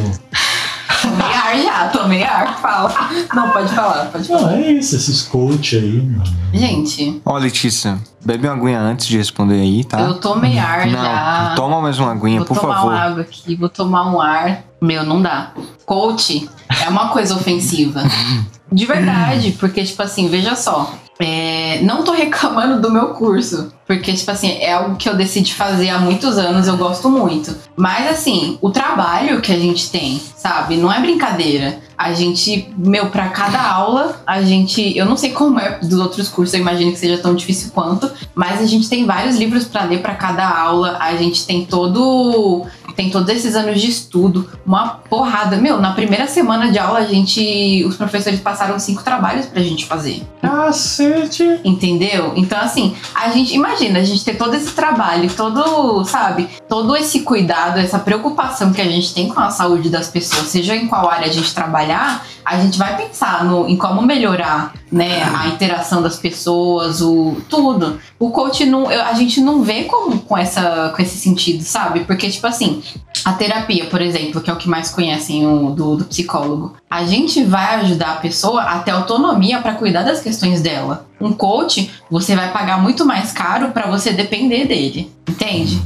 [1.51, 2.59] Ar já, tomei ar.
[2.61, 2.93] Fala.
[3.35, 4.41] Não, pode falar, pode falar.
[4.43, 6.25] Não, é isso, esses coach aí, mano.
[6.53, 10.01] Gente, Ó, Letícia, bebe uma aguinha antes de responder aí, tá?
[10.01, 11.53] eu tomei ar Não, já.
[11.57, 12.93] toma mais uma aguinha, Vou por tomar favor.
[12.93, 14.63] uma água aqui, vou tomar um ar.
[14.81, 15.53] Meu, não dá.
[15.85, 16.49] Coach
[16.85, 18.03] é uma coisa ofensiva.
[18.73, 20.95] De verdade, porque, tipo assim, veja só.
[21.21, 23.73] É, não tô reclamando do meu curso.
[23.87, 27.55] Porque, tipo assim, é algo que eu decidi fazer há muitos anos, eu gosto muito.
[27.77, 30.77] Mas, assim, o trabalho que a gente tem, sabe?
[30.77, 31.79] Não é brincadeira.
[32.01, 34.97] A gente, meu, pra cada aula, a gente.
[34.97, 38.11] Eu não sei como é dos outros cursos, eu imagino que seja tão difícil quanto.
[38.35, 40.97] Mas a gente tem vários livros pra ler pra cada aula.
[40.99, 42.67] A gente tem todo.
[42.97, 44.49] Tem todos esses anos de estudo.
[44.65, 45.59] Uma porrada.
[45.59, 47.85] Meu, na primeira semana de aula, a gente.
[47.87, 50.23] Os professores passaram cinco trabalhos pra gente fazer.
[50.41, 51.61] Cacete!
[51.63, 52.33] Entendeu?
[52.35, 53.55] Então, assim, a gente.
[53.55, 56.49] Imagina, a gente ter todo esse trabalho, todo, sabe?
[56.67, 60.75] Todo esse cuidado, essa preocupação que a gente tem com a saúde das pessoas, seja
[60.75, 61.53] em qual área a gente
[61.91, 65.23] trabalhar, a gente vai pensar no, em como melhorar, né?
[65.23, 68.01] A interação das pessoas, o tudo.
[68.19, 68.89] O coach não.
[68.89, 72.01] A gente não vê como com, essa, com esse sentido, sabe?
[72.01, 72.83] Porque, tipo assim,
[73.25, 77.05] a terapia, por exemplo, que é o que mais conhecem o, do, do psicólogo, a
[77.05, 81.07] gente vai ajudar a pessoa a ter autonomia para cuidar das questões dela.
[81.21, 85.81] Um coach, você vai pagar muito mais caro para você depender dele, entende?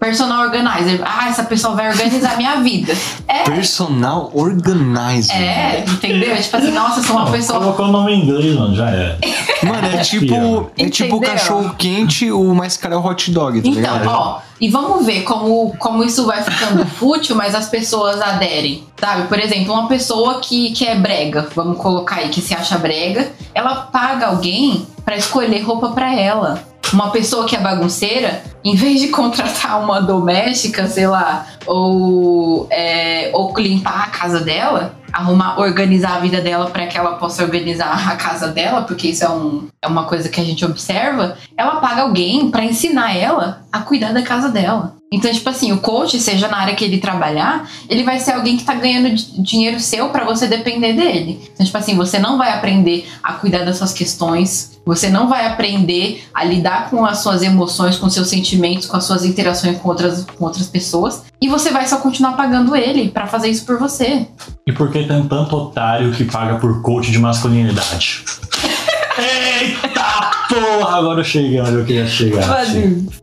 [0.00, 2.92] Personal organizer, ah, essa pessoa vai organizar minha vida.
[3.28, 5.36] É, Personal organizer.
[5.36, 6.36] é, entendeu?
[6.42, 9.16] Tipo assim, nossa, sou uma Não, pessoa Colocou o nome em inglês, mano, já é.
[9.62, 10.68] Mano, é tipo.
[10.76, 11.30] É tipo Entendeu?
[11.32, 14.08] cachorro quente, o mais caro é o hot dog, tá Então, ligado?
[14.08, 18.82] ó, e vamos ver como, como isso vai ficando fútil, mas as pessoas aderem.
[18.98, 19.28] Sabe?
[19.28, 23.30] Por exemplo, uma pessoa que, que é brega, vamos colocar aí, que se acha brega,
[23.54, 26.68] ela paga alguém pra escolher roupa pra ela.
[26.92, 33.30] Uma pessoa que é bagunceira, em vez de contratar uma doméstica, sei lá, ou, é,
[33.32, 38.10] ou limpar a casa dela, arrumar, organizar a vida dela para que ela possa organizar
[38.10, 41.76] a casa dela, porque isso é, um, é uma coisa que a gente observa, ela
[41.76, 44.99] paga alguém para ensinar ela a cuidar da casa dela.
[45.12, 48.56] Então, tipo assim, o coach, seja na área que ele trabalhar, ele vai ser alguém
[48.56, 51.50] que tá ganhando di- dinheiro seu para você depender dele.
[51.52, 55.46] Então, tipo assim, você não vai aprender a cuidar das suas questões, você não vai
[55.48, 59.88] aprender a lidar com as suas emoções, com seus sentimentos, com as suas interações com
[59.88, 63.78] outras, com outras pessoas, e você vai só continuar pagando ele para fazer isso por
[63.80, 64.28] você.
[64.64, 68.22] E por que tem tanto otário que paga por coach de masculinidade?
[69.18, 70.96] Eita porra!
[70.98, 72.64] Agora eu cheguei onde eu queria chegar.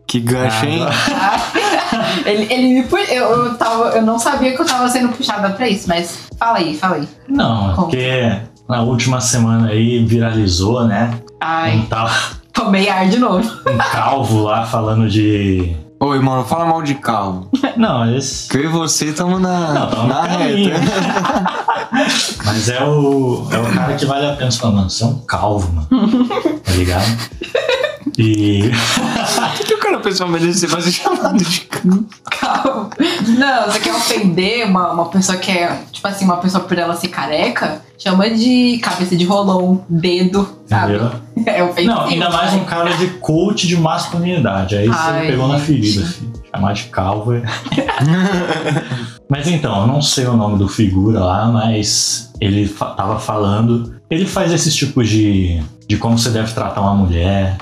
[0.05, 0.79] Que gancho, hein?
[2.27, 5.49] ele, ele me pu- eu, eu, tava, eu não sabia que eu tava sendo puxada
[5.51, 7.07] pra isso, mas fala aí, fala aí.
[7.27, 7.87] Não, é Como?
[7.87, 11.11] porque na última semana aí viralizou, né?
[11.15, 12.09] Um, Ai, tal,
[12.53, 13.49] tomei ar de novo.
[13.69, 15.75] um calvo lá falando de.
[15.99, 17.49] Oi, mano, fala mal de carro.
[17.75, 18.47] Não, esse.
[18.49, 20.79] Que eu e você estamos na, Não, tamo na reta.
[22.45, 24.51] Mas é o, é o cara que vale a pena.
[24.51, 25.87] Você fala, mano, você é um calvo, mano.
[26.63, 27.05] Tá ligado?
[28.17, 28.71] E.
[29.37, 31.61] O que, o cara pessoa merecer pra ser chamado de.
[31.61, 32.89] Calma.
[33.27, 36.95] Não, você quer ofender uma, uma pessoa que é, tipo assim, uma pessoa por ela
[36.95, 40.95] ser careca, chama de cabeça de rolão, dedo, sabe?
[40.95, 41.11] Entendeu?
[41.45, 41.93] É ofensivo.
[41.93, 44.75] Não, ainda mais um cara de coach de masculinidade.
[44.75, 45.67] Aí você Ai, pegou na gente.
[45.67, 46.33] ferida, filho.
[46.53, 47.43] Chamar de calvo é.
[49.29, 53.95] mas então, eu não sei o nome do figura lá, mas ele fa tava falando.
[54.09, 55.61] Ele faz esses tipos de.
[55.87, 57.57] de como você deve tratar uma mulher.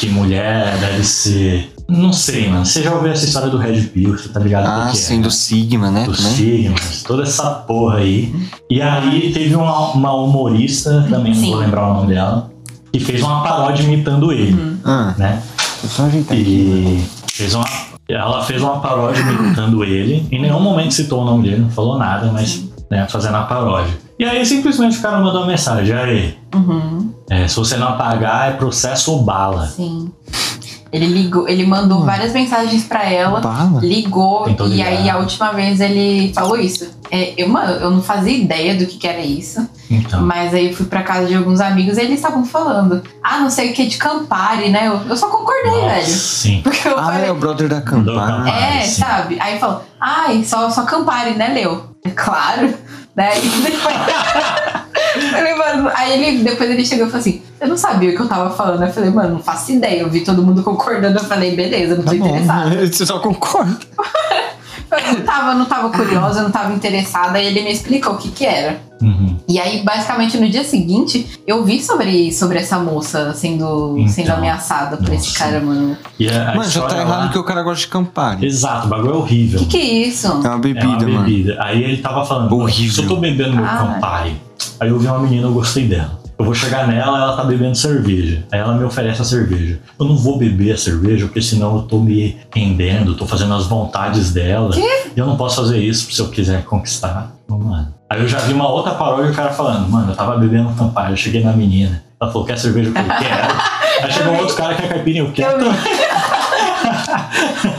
[0.00, 1.70] Que mulher deve ser.
[1.86, 2.64] Não sei, mano.
[2.64, 4.66] Você já ouviu essa história do Red Pill, você tá ligado?
[4.66, 5.22] Ah, do que sim, é, né?
[5.24, 6.04] do Sigma, né?
[6.06, 6.32] dos também.
[6.36, 8.34] signos, toda essa porra aí.
[8.70, 11.50] E aí teve uma, uma humorista, também não Sim.
[11.50, 12.50] vou lembrar o nome dela,
[12.90, 15.42] que fez uma paródia imitando ele, Ah, né?
[16.30, 16.34] aqui.
[16.34, 17.66] E fez uma,
[18.08, 20.26] ela fez uma paródia imitando ele.
[20.32, 23.92] Em nenhum momento citou o nome dele, não falou nada, mas né, fazendo a paródia.
[24.20, 28.50] E aí simplesmente o cara mandou uma mensagem, aí, Uhum, é, se você não apagar
[28.50, 29.66] é processo ou bala.
[29.66, 30.12] sim.
[30.92, 33.40] Ele ligou, ele mandou várias mensagens pra ela.
[33.40, 33.80] Bala?
[33.80, 36.84] ligou e aí a última vez ele falou isso.
[37.12, 40.66] É, eu, mano, eu não fazia ideia do que, que era isso, Então, mas aí
[40.68, 43.02] eu fui pra casa de alguns amigos e eles estavam falando.
[43.22, 44.88] Ah, não sei o que de Campari, né?
[44.88, 46.06] Eu, eu só concordei, nossa, velho.
[46.08, 46.60] sim.
[46.62, 47.80] Porque eu Ah, falei, é o brother da.
[47.80, 48.50] Campari.
[48.50, 49.00] é, sim.
[49.00, 49.38] sabe?
[49.40, 51.84] Aí falou, ai, só, só Campari, né, Leo?
[52.04, 52.74] É Claro,
[53.20, 53.34] né?
[53.34, 53.94] Depois...
[55.32, 58.20] Falei, mano, aí ele, depois ele chegou e falou assim: Eu não sabia o que
[58.20, 58.82] eu tava falando.
[58.82, 60.02] Eu falei, mano, não faço ideia.
[60.02, 61.18] Eu vi todo mundo concordando.
[61.18, 62.26] Eu falei, beleza, não tô Tá bom.
[62.26, 62.86] interessada.
[62.86, 63.76] Você só concorda.
[64.90, 68.28] Eu não tava, não tava curiosa, não tava interessada, e ele me explicou o que
[68.28, 68.80] que era.
[69.00, 69.29] Uhum.
[69.50, 74.30] E aí, basicamente, no dia seguinte, eu vi sobre, sobre essa moça sendo, Então, sendo
[74.30, 75.38] ameaçada por esse nossa.
[75.38, 75.96] cara, mano.
[76.20, 78.46] A Mano, já tá história errado lá- que o cara gosta de Campari.
[78.46, 79.58] Exato, o bagulho é horrível.
[79.58, 80.28] Que que é isso?
[80.28, 81.24] É uma bebida, é uma mano.
[81.24, 81.56] bebida.
[81.60, 82.92] Aí ele tava falando, Horrível.
[82.94, 83.94] se eu tô bebendo meu Ah.
[83.94, 84.36] Campari,
[84.78, 86.20] aí eu vi uma menina, eu gostei dela.
[86.38, 88.44] Eu vou chegar nela, ela tá bebendo cerveja.
[88.52, 89.78] Aí ela me oferece a cerveja.
[89.98, 93.66] Eu não vou beber a cerveja, porque senão eu tô me rendendo, tô fazendo as
[93.66, 94.70] vontades dela.
[94.78, 97.32] E eu não posso fazer isso se eu quiser conquistar.
[97.48, 97.92] Mano.
[98.10, 100.74] Aí eu já vi uma outra paródia e o cara falando, mano, eu tava bebendo
[100.74, 102.02] Campari, eu cheguei na menina.
[102.20, 102.90] Ela falou, quer cerveja?
[102.90, 103.54] Eu falei, quero.
[104.04, 105.60] Aí chegou outro cara que é caipirinha, eu quero.
[105.64, 106.00] Eu também.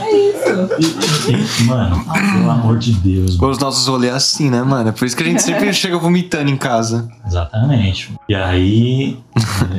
[0.00, 1.28] É isso.
[1.28, 3.52] E- e- Mano, pelo amor de Deus, mano.
[3.52, 4.88] Os nossos rolês é assim, né, mano?
[4.88, 7.08] É por isso que a gente sempre chega vomitando em casa.
[7.26, 8.10] Exatamente.
[8.28, 9.18] E aí,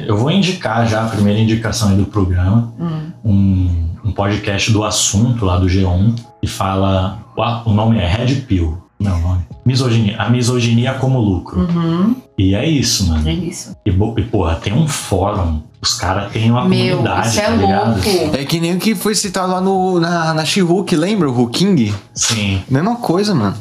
[0.05, 3.11] eu vou indicar já a primeira indicação aí do programa, Hum.
[3.25, 7.17] um, um podcast do assunto lá do G1, que fala.
[7.65, 8.82] O nome é Red Pill.
[9.03, 9.41] Não, o nome.
[9.65, 10.17] Misoginia.
[10.17, 11.61] A misoginia como lucro.
[11.61, 12.15] Uhum.
[12.37, 13.27] E é isso, mano.
[13.27, 13.75] É isso.
[13.85, 15.61] E, e, porra, tem um fórum.
[15.81, 17.93] Os caras têm uma Meu, comunidade, isso é tá ligado?
[17.95, 18.37] louco.
[18.37, 21.29] É que nem o que foi citado lá no, na, na She-Hulk, lembra?
[21.29, 21.93] O Hulking?
[22.13, 22.61] Sim.
[22.69, 23.57] Mesma coisa, mano.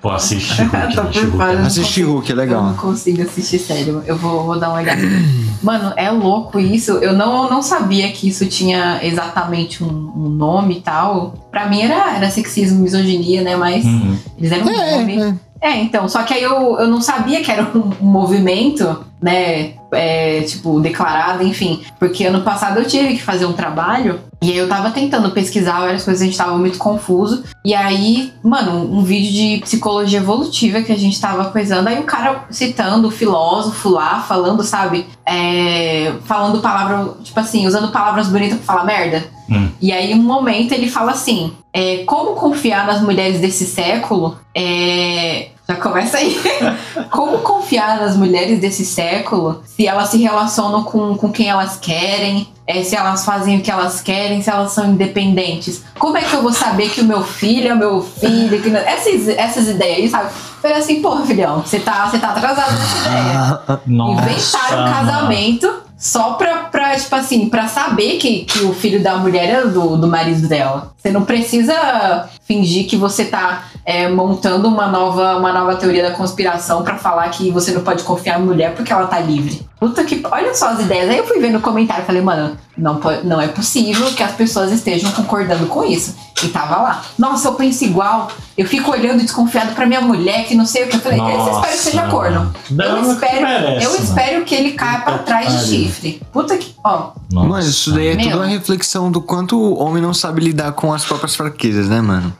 [0.00, 1.10] Pô, assiste Hulk, Tô né?
[1.12, 1.60] por fora.
[1.62, 2.74] Assiste Hulk, é Eu não legal.
[2.74, 4.02] consigo assistir sério.
[4.06, 5.00] Eu vou, vou dar uma olhada.
[5.62, 6.92] Mano, é louco isso.
[6.92, 11.34] Eu não, não sabia que isso tinha exatamente um, um nome e tal.
[11.50, 13.56] Pra mim era, era sexismo, misoginia, né?
[13.56, 14.16] Mas Uhum.
[14.38, 15.18] eles deram um nome.
[15.20, 15.34] É, é.
[15.64, 19.74] É, então, só que aí eu, eu não sabia que era um, um movimento, né,
[19.92, 21.82] é, tipo, declarado, enfim.
[21.98, 25.78] Porque ano passado eu tive que fazer um trabalho e aí eu tava tentando pesquisar
[25.78, 27.44] várias coisas, a gente tava muito confuso.
[27.64, 32.02] E aí, mano, um vídeo de psicologia evolutiva que a gente tava coisando, aí o
[32.02, 38.58] cara citando o filósofo lá, falando, sabe, é, falando palavra, tipo assim, usando palavras bonitas
[38.58, 39.24] pra falar merda.
[39.48, 39.68] Hum.
[39.80, 44.36] E aí, um momento, ele fala assim: é, como confiar nas mulheres desse século?
[44.52, 46.36] É, já começa aí.
[47.10, 52.52] como confiar nas mulheres desse século se elas se relacionam com, com quem elas querem?
[52.66, 55.82] é, se elas fazem o que elas querem, se elas são independentes?
[55.98, 58.62] Como é que eu vou saber que o meu filho é meu filho?
[58.62, 60.30] Que essas, essas ideias aí, sabe?
[60.60, 65.82] Falei assim, porra, filhão, você tá, você tá atrasado nessa ideia Nossa, inventaram um casamento
[65.98, 69.96] só pra, pra, tipo assim, pra saber que, que o filho da mulher é do,
[69.96, 70.92] do marido dela.
[70.96, 76.12] Você não precisa fingir que você tá é, montando uma nova, uma nova teoria da
[76.12, 79.66] conspiração pra falar que você não pode confiar na mulher porque ela tá livre.
[79.78, 80.22] Puta que.
[80.30, 81.10] Olha só as ideias.
[81.10, 84.30] Aí eu fui vendo o comentário e falei, mano, não, não é possível que as
[84.30, 86.14] pessoas estejam concordando com isso.
[86.44, 87.02] E tava lá.
[87.18, 88.30] Nossa, eu penso igual.
[88.56, 90.96] Eu fico olhando desconfiado pra minha mulher, que não sei o que.
[90.96, 92.54] Eu falei, esse espero que seja corno.
[92.70, 96.22] Eu que espero, merece, eu espero que ele caia pra trás de chifre.
[96.32, 96.72] Puta que.
[96.84, 97.48] Ó, Nossa.
[97.48, 98.26] Mano, isso daí é Meu.
[98.26, 102.00] tudo uma reflexão do quanto o homem não sabe lidar com as próprias fraquezas, né,
[102.00, 102.32] mano?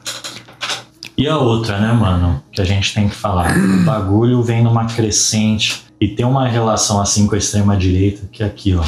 [1.17, 3.55] E a outra, né, mano, que a gente tem que falar.
[3.57, 8.43] O bagulho vem numa crescente e tem uma relação assim com a extrema direita que
[8.43, 8.83] é aqui, ó.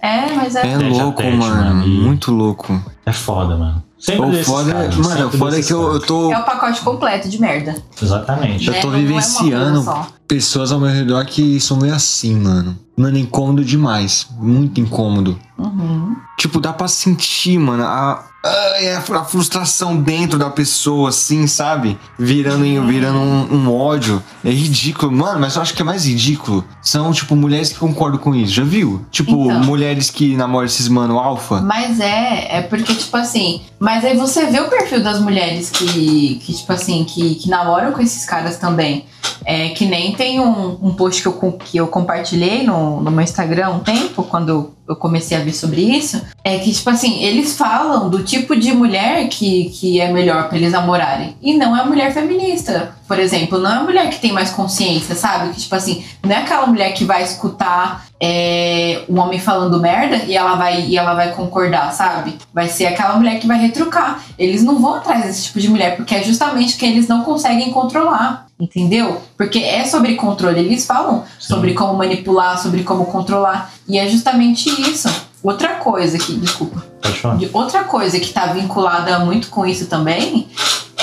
[0.00, 0.66] é, mas é.
[0.72, 1.54] É louco, tete, mano.
[1.56, 2.80] mano, e- Muito louco.
[3.04, 3.82] É foda, mano.
[3.98, 6.30] Sempre O desses foda, caras, mano, o foda é que eu, eu tô.
[6.32, 7.74] É o pacote completo de merda.
[8.00, 8.66] Exatamente.
[8.68, 8.80] Eu né?
[8.80, 10.06] tô Não- não é vivenciando só.
[10.28, 12.78] pessoas ao meu redor que são meio assim, mano.
[12.96, 14.26] Mano, é incômodo demais.
[14.38, 15.38] Muito incômodo.
[15.58, 16.14] Uhum.
[16.38, 21.98] Tipo, dá pra sentir, mano, a, a, a frustração dentro da pessoa, assim, sabe?
[22.18, 24.22] Virando, virando um, um ódio.
[24.44, 25.12] É ridículo.
[25.12, 26.64] Mano, mas eu acho que é mais ridículo.
[26.82, 28.52] São, tipo, mulheres que concordam com isso.
[28.52, 29.04] Já viu?
[29.10, 29.60] Tipo, Então.
[29.64, 31.60] mulheres que namoram esses mano alfa.
[31.60, 33.62] Mas é, é porque, tipo assim.
[33.78, 37.92] Mas aí você vê o perfil das mulheres que, que tipo assim, que, que namoram
[37.92, 39.04] com esses caras também.
[39.44, 43.22] É que nem tem um, um post que eu, que eu compartilhei no, no meu
[43.22, 46.20] Instagram há um tempo, quando eu comecei a ver sobre isso.
[46.42, 50.58] É que, tipo assim, eles falam do tipo de mulher que, que é melhor pra
[50.58, 51.36] eles namorarem.
[51.40, 53.58] E não é a mulher feminista, por exemplo.
[53.58, 55.50] Não é a mulher que tem mais consciência, sabe?
[55.52, 60.16] Que, tipo assim, não é aquela mulher que vai escutar é, um homem falando merda
[60.24, 62.36] e ela vai e ela vai concordar, sabe?
[62.52, 64.22] Vai ser aquela mulher que vai retrucar.
[64.38, 67.70] Eles não vão atrás desse tipo de mulher porque é justamente que eles não conseguem
[67.70, 69.20] controlar, entendeu?
[69.36, 70.60] Porque é sobre controle.
[70.60, 71.54] Eles falam Sim.
[71.54, 75.08] sobre como manipular, sobre como controlar e é justamente isso.
[75.42, 77.36] Outra coisa que, desculpa, Pode falar.
[77.36, 80.48] de outra coisa que tá vinculada muito com isso também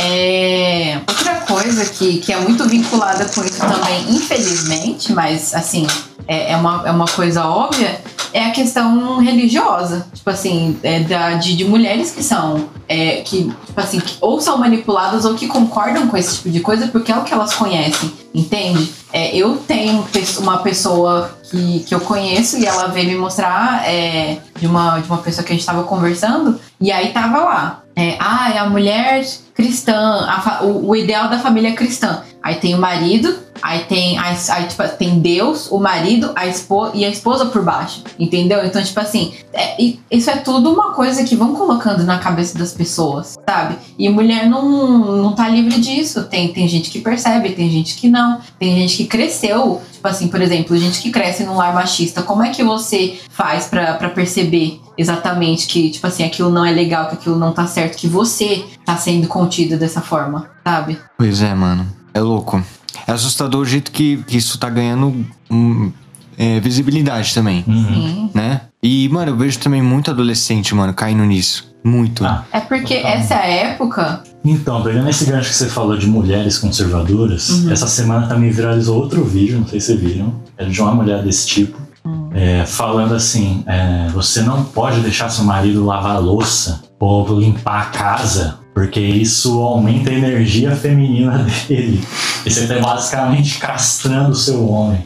[0.03, 1.01] é.
[1.07, 5.87] Outra coisa que, que é muito vinculada com isso também, infelizmente, mas assim,
[6.27, 8.01] é, é, uma, é uma coisa óbvia,
[8.33, 10.07] é a questão religiosa.
[10.13, 12.69] Tipo assim, é da, de, de mulheres que são.
[12.87, 16.59] é, que, tipo assim, que ou são manipuladas ou que concordam com esse tipo de
[16.59, 18.93] coisa porque é o que elas conhecem, entende?
[19.11, 20.05] É, eu tenho
[20.39, 25.07] uma pessoa que, que eu conheço e ela veio me mostrar é, de, uma, de
[25.07, 27.82] uma pessoa que a gente tava conversando, e aí tava lá.
[27.95, 32.23] É, ah, é a mulher cristã, a o, o ideal da família cristã.
[32.43, 36.91] Aí tem o marido, aí tem, a, aí, tipo, tem Deus, o marido, a esposa
[36.93, 38.03] e a esposa por baixo.
[38.19, 38.65] Entendeu?
[38.65, 42.73] Então, tipo assim, é- isso é tudo uma coisa que vão colocando na cabeça das
[42.73, 43.77] pessoas, sabe?
[43.97, 46.25] E mulher não, não tá livre disso.
[46.25, 48.41] Tem, tem gente que percebe, tem gente que não.
[48.59, 52.21] Tem gente que cresceu, tipo assim, por exemplo, gente que cresce num lar machista.
[52.21, 57.07] Como é que você faz pra perceber exatamente que, tipo assim, aquilo não é legal,
[57.07, 60.99] que aquilo não tá certo, que você tá sendo contido dessa forma, sabe?
[61.17, 62.02] Pois é, mano.
[62.13, 62.63] É louco.
[63.07, 65.91] É assustador o jeito que, que isso tá ganhando hum,
[66.37, 68.29] é, visibilidade também, Uhum.
[68.33, 68.61] Né?
[68.81, 71.71] E, mano, eu vejo também muito adolescente, mano, caindo nisso.
[71.85, 72.25] Muito.
[72.25, 73.11] Ah, É porque Total.
[73.11, 74.23] essa é a época.
[74.43, 77.71] Então, pegando esse gancho que você falou de mulheres conservadoras, Uhum.
[77.71, 81.23] essa semana também viralizou outro vídeo, não sei se vocês viram, é de uma mulher
[81.23, 82.29] desse tipo, Hum.
[82.33, 87.81] é, falando assim: é, você não pode deixar seu marido lavar a louça ou limpar
[87.81, 92.03] a casa, porque isso aumenta a energia feminina dele.
[92.45, 95.03] E você tá basicamente castrando o seu homem.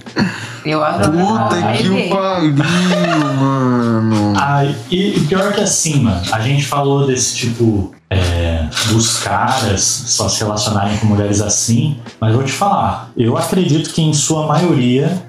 [0.66, 1.12] Eu adoro.
[1.12, 2.10] Puta Ai, que vê.
[2.10, 2.54] pariu,
[3.38, 4.34] mano.
[4.36, 10.28] Ah, e, pior que assim, mano, a gente falou desse tipo é, dos caras só
[10.30, 15.22] se relacionarem com mulheres assim, mas vou te falar, eu acredito que em sua maioria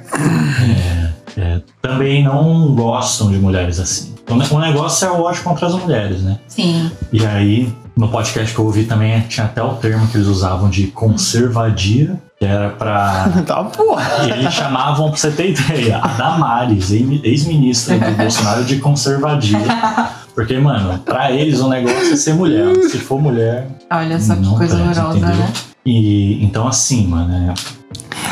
[1.36, 4.14] é, é, também não gostam de mulheres assim.
[4.30, 6.38] O ne- O negócio é o ódio contra as mulheres, né?
[6.46, 6.90] Sim.
[7.12, 10.70] E aí, no podcast que eu ouvi também, tinha até o termo que eles usavam
[10.70, 14.24] de conservadia, que era pra Tá porra.
[14.26, 19.58] e eles chamavam, pra você ter ideia, a Damares, ex-ministra do Bolsonaro, de conservadia.
[20.34, 22.72] Porque, mano, pra eles o negócio é ser mulher.
[22.88, 23.66] Se for mulher.
[23.90, 25.36] Olha só que coisa presta, horrorosa, entendeu?
[25.44, 25.52] né?
[25.84, 27.54] E então, assim, mano, é,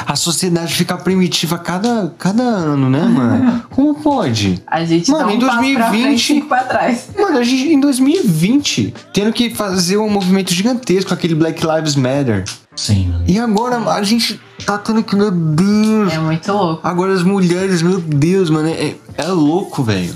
[0.07, 3.63] A sociedade fica primitiva cada, cada ano, né, mano?
[3.75, 4.63] Como pode?
[4.67, 7.09] A gente Mano, dá um em passo pra 2020 frente, pra trás.
[7.19, 12.45] Mano, a gente em 2020, tendo que fazer um movimento gigantesco, aquele Black Lives Matter.
[12.77, 13.25] sim, mano.
[13.27, 16.13] E agora a gente tá tendo que, meu Deus.
[16.13, 16.87] É muito louco.
[16.87, 20.15] Agora as mulheres, meu Deus, mano, é, é louco, velho.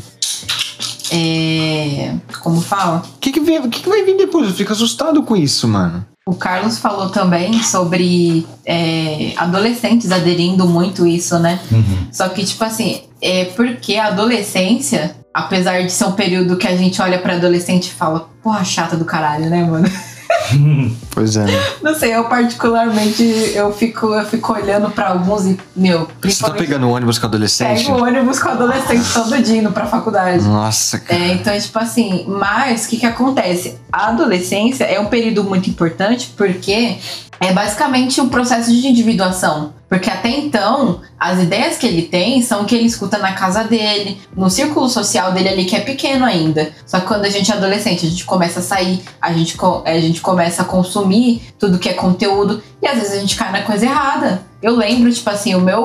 [1.12, 2.14] É...
[2.40, 3.02] Como fala?
[3.16, 4.46] O que, que, que, que vai vir depois?
[4.46, 6.06] Eu fico assustado com isso, mano.
[6.26, 11.58] O Carlos falou também sobre é, adolescentes aderindo muito isso, né?
[11.72, 12.08] Uhum.
[12.12, 16.76] Só que, tipo assim, é porque a adolescência, apesar de ser um período que a
[16.76, 19.88] gente olha pra adolescente e fala, porra, chata do caralho, né, mano?
[21.10, 21.44] Pois é.
[21.44, 21.52] né?
[21.82, 23.22] Não sei, eu particularmente,
[23.54, 27.84] eu fico, eu fico olhando pra alguns e, meu, Você tá pegando ônibus com adolescente?
[27.84, 30.44] pego o ônibus com adolescente todo dia indo pra faculdade.
[30.44, 31.20] Nossa, cara.
[31.20, 33.78] É, então, tipo assim, mas o que que acontece?
[33.92, 36.98] A adolescência é um período muito importante porque
[37.40, 39.72] é basicamente um processo de individuação.
[39.88, 43.64] Porque até então, as ideias que ele tem são o que ele escuta na casa
[43.64, 46.70] dele, no círculo social dele ali, que é pequeno ainda.
[46.86, 49.98] Só que quando a gente é adolescente, a gente começa a sair, a gente, a
[49.98, 53.62] gente começa a consumir tudo que é conteúdo, e às vezes a gente cai na
[53.62, 54.42] coisa errada.
[54.62, 55.82] Eu lembro, tipo assim, o meu,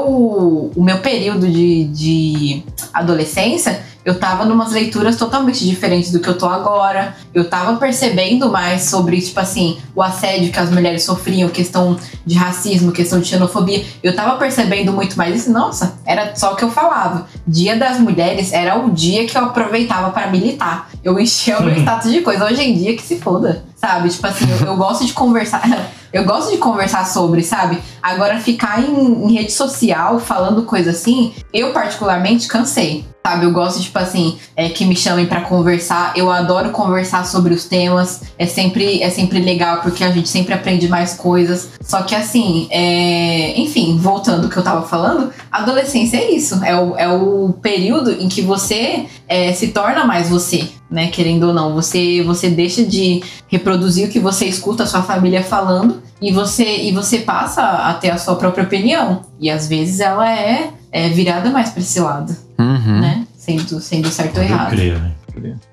[0.75, 2.63] o meu período de, de
[2.93, 7.15] adolescência, eu tava numas leituras totalmente diferentes do que eu tô agora.
[7.33, 12.35] Eu tava percebendo mais sobre, tipo assim, o assédio que as mulheres sofriam, questão de
[12.35, 13.83] racismo, questão de xenofobia.
[14.03, 15.51] Eu tava percebendo muito mais isso.
[15.51, 17.27] Nossa, era só o que eu falava.
[17.47, 20.87] Dia das Mulheres era o dia que eu aproveitava para militar.
[21.03, 22.45] Eu enchia o meu status de coisa.
[22.45, 24.09] Hoje em dia que se foda, sabe?
[24.09, 25.63] Tipo assim, eu, eu gosto de conversar.
[26.11, 27.79] Eu gosto de conversar sobre, sabe?
[28.01, 33.05] Agora, ficar em, em rede social falando coisa assim, eu particularmente cansei.
[33.25, 36.13] Sabe, eu gosto, tipo assim, é, que me chamem para conversar.
[36.15, 38.21] Eu adoro conversar sobre os temas.
[38.37, 41.69] É sempre, é sempre legal, porque a gente sempre aprende mais coisas.
[41.81, 43.59] Só que assim, é...
[43.59, 46.63] enfim, voltando ao que eu tava falando, adolescência é isso.
[46.63, 51.07] É o, é o período em que você é, se torna mais você, né?
[51.07, 51.73] Querendo ou não.
[51.75, 56.83] Você, você deixa de reproduzir o que você escuta a sua família falando e você,
[56.83, 59.21] e você passa a ter a sua própria opinião.
[59.39, 63.01] E às vezes ela é, é virada mais pra esse lado, Uhum.
[63.01, 63.27] né?
[63.37, 64.69] Sendo, sendo certo ou Eu errado.
[64.71, 65.11] creio, né?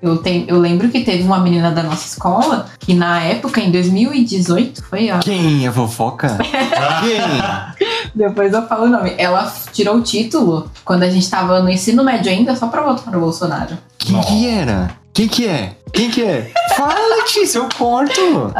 [0.01, 3.71] Eu, tenho, eu lembro que teve uma menina da nossa escola que na época, em
[3.71, 5.19] 2018, foi a.
[5.19, 6.37] Quem é fofoca?
[6.99, 8.11] Quem?
[8.13, 9.13] Depois eu falo o nome.
[9.17, 13.11] Ela tirou o título quando a gente tava no ensino médio ainda, só pra votar
[13.13, 13.77] no Bolsonaro.
[13.97, 14.91] Quem que era?
[15.13, 15.75] Quem que é?
[15.93, 16.51] Quem que é?
[16.75, 18.51] Fala, Letícia, eu corto.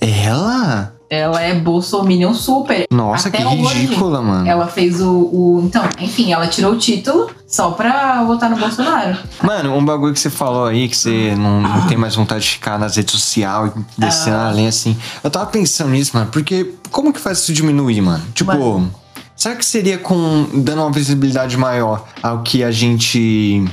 [0.00, 0.94] Ela?
[1.10, 2.86] Ela é Bolsominion super.
[2.90, 3.74] Nossa, Até que hoje.
[3.78, 4.46] ridícula, mano.
[4.48, 5.62] Ela fez o, o.
[5.64, 9.16] Então, enfim, ela tirou o título só pra votar no Bolsonaro.
[9.42, 12.50] Mano, um bagulho que você falou aí, que você não, não tem mais vontade de
[12.50, 14.48] ficar nas redes sociais e descendo Ah.
[14.48, 14.96] além assim.
[15.24, 18.24] Eu tava pensando nisso, mano, porque como que faz isso diminuir, mano?
[18.34, 18.94] Tipo, Mano.
[19.34, 23.64] será que seria com dando uma visibilidade maior ao que a gente.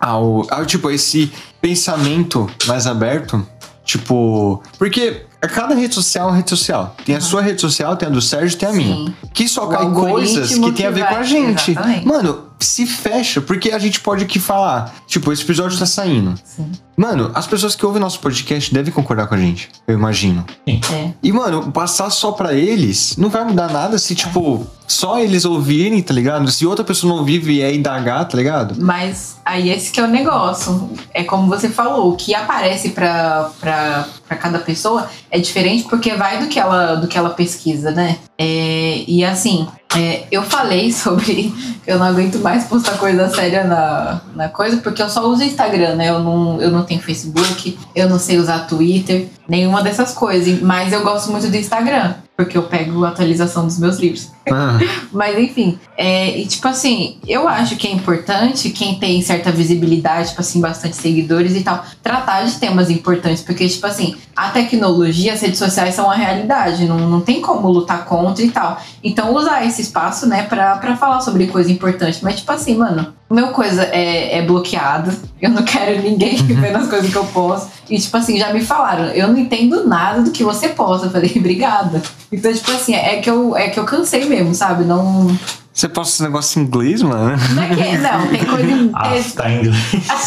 [0.00, 1.30] Ao, ao tipo, esse
[1.60, 3.46] pensamento mais aberto?
[3.84, 6.94] Tipo, porque a cada rede social é uma rede social.
[7.04, 8.94] Tem a sua rede social, tem a do Sérgio, tem a minha.
[8.94, 9.14] Sim.
[9.32, 11.70] Que só O cai coisas que tem a que ver vai- com a gente.
[11.72, 12.06] Exatamente.
[12.06, 14.94] Mano, se fecha, porque a gente pode aqui falar.
[15.06, 16.34] Tipo, esse episódio tá saindo.
[16.44, 16.70] Sim.
[16.96, 20.44] Mano, as pessoas que ouvem nosso podcast devem concordar com a gente, eu imagino.
[20.66, 21.12] É.
[21.22, 26.02] E, mano, passar só pra eles não vai mudar nada se, tipo, só eles ouvirem,
[26.02, 26.50] tá ligado?
[26.50, 28.74] Se outra pessoa não ouvir e vier indagar, tá ligado?
[28.78, 30.90] Mas aí esse que é o negócio.
[31.14, 36.14] É como você falou, o que aparece pra, pra, pra cada pessoa é diferente porque
[36.14, 38.18] vai do que ela, do que ela pesquisa, né?
[38.36, 41.52] É, e assim, é, eu falei sobre
[41.86, 45.96] eu não aguento mais postar coisa séria na, na coisa, porque eu só uso Instagram,
[45.96, 46.10] né?
[46.10, 50.60] Eu não, eu não tenho Facebook, eu não sei usar Twitter, nenhuma dessas coisas.
[50.60, 54.30] Mas eu gosto muito do Instagram, porque eu pego a atualização dos meus livros.
[54.50, 54.78] Ah,
[55.12, 60.30] Mas enfim, é, e tipo assim, eu acho que é importante quem tem certa visibilidade,
[60.30, 65.34] tipo assim, bastante seguidores e tal, tratar de temas importantes, porque, tipo assim, a tecnologia,
[65.34, 68.80] as redes sociais são uma realidade, não, não tem como lutar contra e tal.
[69.04, 72.20] Então, usar esse espaço, né, pra, pra falar sobre coisa importante.
[72.22, 76.88] Mas, tipo assim, mano, meu coisa é, é bloqueado, eu não quero ninguém vendo as
[76.88, 77.70] coisas que eu posto.
[77.88, 81.06] E, tipo assim, já me falaram, eu não entendo nada do que você posta.
[81.06, 82.02] Eu falei, obrigada.
[82.32, 84.84] Então, tipo assim, é que eu, é que eu cansei mesmo, sabe?
[84.84, 85.26] Não.
[85.72, 87.36] você posta esse negócio em inglês, mano?
[87.54, 88.90] Não, é que, não tem coisa em.
[88.94, 89.76] Ah, tem- tá em inglês.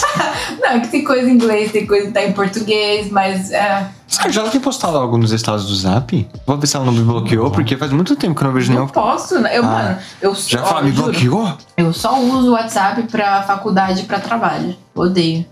[0.62, 3.52] não, é que tem coisa em inglês, tem coisa que tá em português, mas.
[3.52, 6.28] É, Sérgio, ela tem postado algo nos estados do Zap?
[6.46, 8.72] Vou ver se ela não me bloqueou, porque faz muito tempo que eu não vejo
[8.72, 8.88] não nenhum.
[8.92, 9.58] posso, né?
[9.58, 9.68] Eu, Ah.
[9.68, 11.54] mano, eu Já ó, fala, me juro, bloqueou?
[11.76, 14.76] Eu só uso o WhatsApp pra faculdade e pra trabalho.
[14.96, 15.46] Odeio.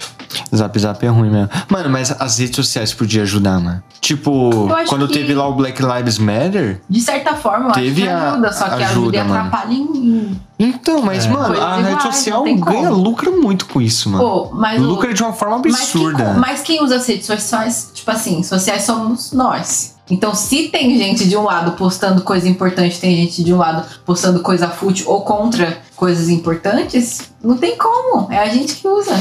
[0.55, 1.49] Zap Zap é ruim mesmo.
[1.69, 3.81] Mano, mas as redes sociais podiam ajudar, mano.
[3.99, 6.81] Tipo, Eu quando teve lá o Black Lives Matter.
[6.89, 9.35] De certa forma, eu Teve acho que a- ajuda, só que ajuda, ajuda, mano.
[9.39, 10.41] atrapalha em.
[10.59, 11.29] Então, mas, É.
[11.29, 12.59] mano, a rede iguais, social ganha,
[12.89, 12.95] como.
[12.95, 14.23] lucra muito com isso, mano.
[14.23, 14.81] Pô, mas.
[14.81, 16.23] o- lucra de uma forma Mas absurda.
[16.25, 19.95] quem, mas quem usa as redes sociais, tipo assim, sociais somos nós.
[20.09, 23.85] Então, se tem gente de um lado postando coisa importante, tem gente de um lado
[24.05, 28.27] postando coisa fútil ou contra coisas importantes, não tem como.
[28.31, 29.13] É a gente que usa.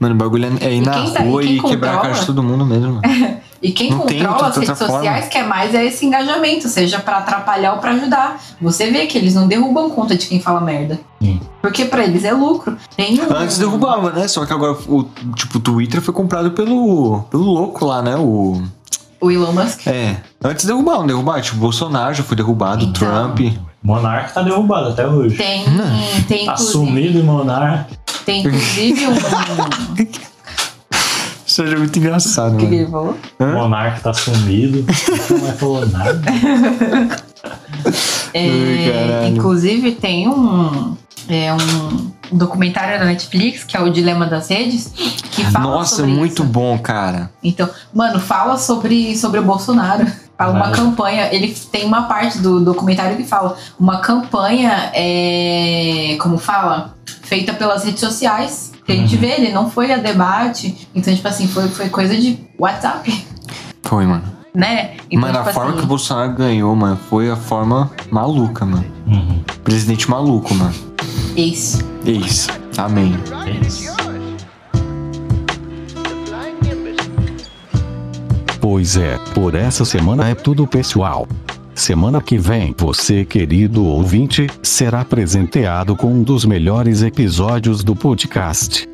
[0.00, 1.98] Mano, o bagulho é ir E na tá- e rua quem e, quebrar a cara
[2.14, 2.20] controla?
[2.20, 3.00] de todo mundo mesmo.
[3.60, 4.94] E quem Não tem controla as redes forma.
[4.98, 8.40] sociais quer mais é esse engajamento, seja pra atrapalhar ou pra ajudar.
[8.62, 11.00] Você vê que eles não derrubam conta de quem fala merda.
[11.20, 11.40] Sim.
[11.60, 12.76] Porque pra eles é lucro.
[12.96, 13.24] Tem um...
[13.36, 14.28] Antes derrubava, né?
[14.28, 15.02] Só que agora o
[15.34, 18.14] tipo, o Twitter foi comprado pelo, pelo louco lá, né?
[18.14, 18.62] O.
[19.20, 19.88] O Elon Musk.
[19.88, 20.18] É.
[20.40, 21.40] Antes derrubavam, derrubavam.
[21.42, 22.92] Tipo, Bolsonaro já foi derrubado, Então.
[23.34, 23.40] Trump.
[23.82, 25.36] Monarca tá derrubado até hoje.
[25.36, 26.22] Tem, Hum.
[26.28, 27.88] tem, Tá inclusive, sumido Monarca.
[28.28, 29.14] Tem inclusive um.
[31.46, 33.18] Isso é muito engraçado, O que, que ele falou?
[33.40, 33.54] Hã?
[33.54, 34.84] Monarca tá sumido.
[35.62, 36.22] Não nada.
[38.34, 40.94] É, Ai, inclusive tem um,
[41.28, 44.92] é, um documentário da Netflix, que é o Dilema das Redes,
[45.30, 46.52] que fala Nossa, sobre muito isso.
[46.52, 47.30] bom, cara.
[47.42, 50.06] Então, mano, fala sobre, sobre o Bolsonaro.
[50.38, 51.28] Fala uma campanha.
[51.34, 56.96] Ele tem uma parte do documentário que fala uma campanha, é, como fala?
[57.28, 58.72] feita pelas redes sociais.
[58.84, 60.88] Que a gente vê, ele não foi a debate.
[60.94, 63.26] Então, tipo assim, foi, foi coisa de WhatsApp,
[63.82, 64.24] Foi, mano.
[64.54, 64.94] né?
[65.10, 68.64] Então, Mas a tipo forma assim, que o Bolsonaro ganhou, mano, foi a forma maluca,
[68.64, 68.86] mano.
[69.06, 69.42] Uhum.
[69.62, 70.74] Presidente maluco, mano.
[71.36, 71.84] Isso.
[72.06, 72.48] Eis.
[72.78, 73.14] Amém.
[73.46, 74.07] É isso.
[78.70, 81.26] Pois é, por essa semana é tudo pessoal.
[81.74, 88.86] Semana que vem, você, querido ouvinte, será presenteado com um dos melhores episódios do podcast.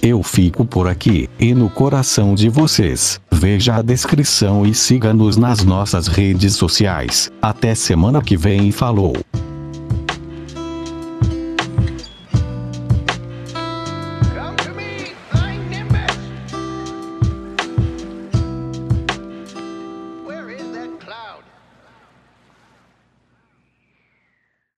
[0.00, 3.20] Eu fico por aqui, e no coração de vocês.
[3.30, 7.30] Veja a descrição e siga-nos nas nossas redes sociais.
[7.42, 9.12] Até semana que vem, falou!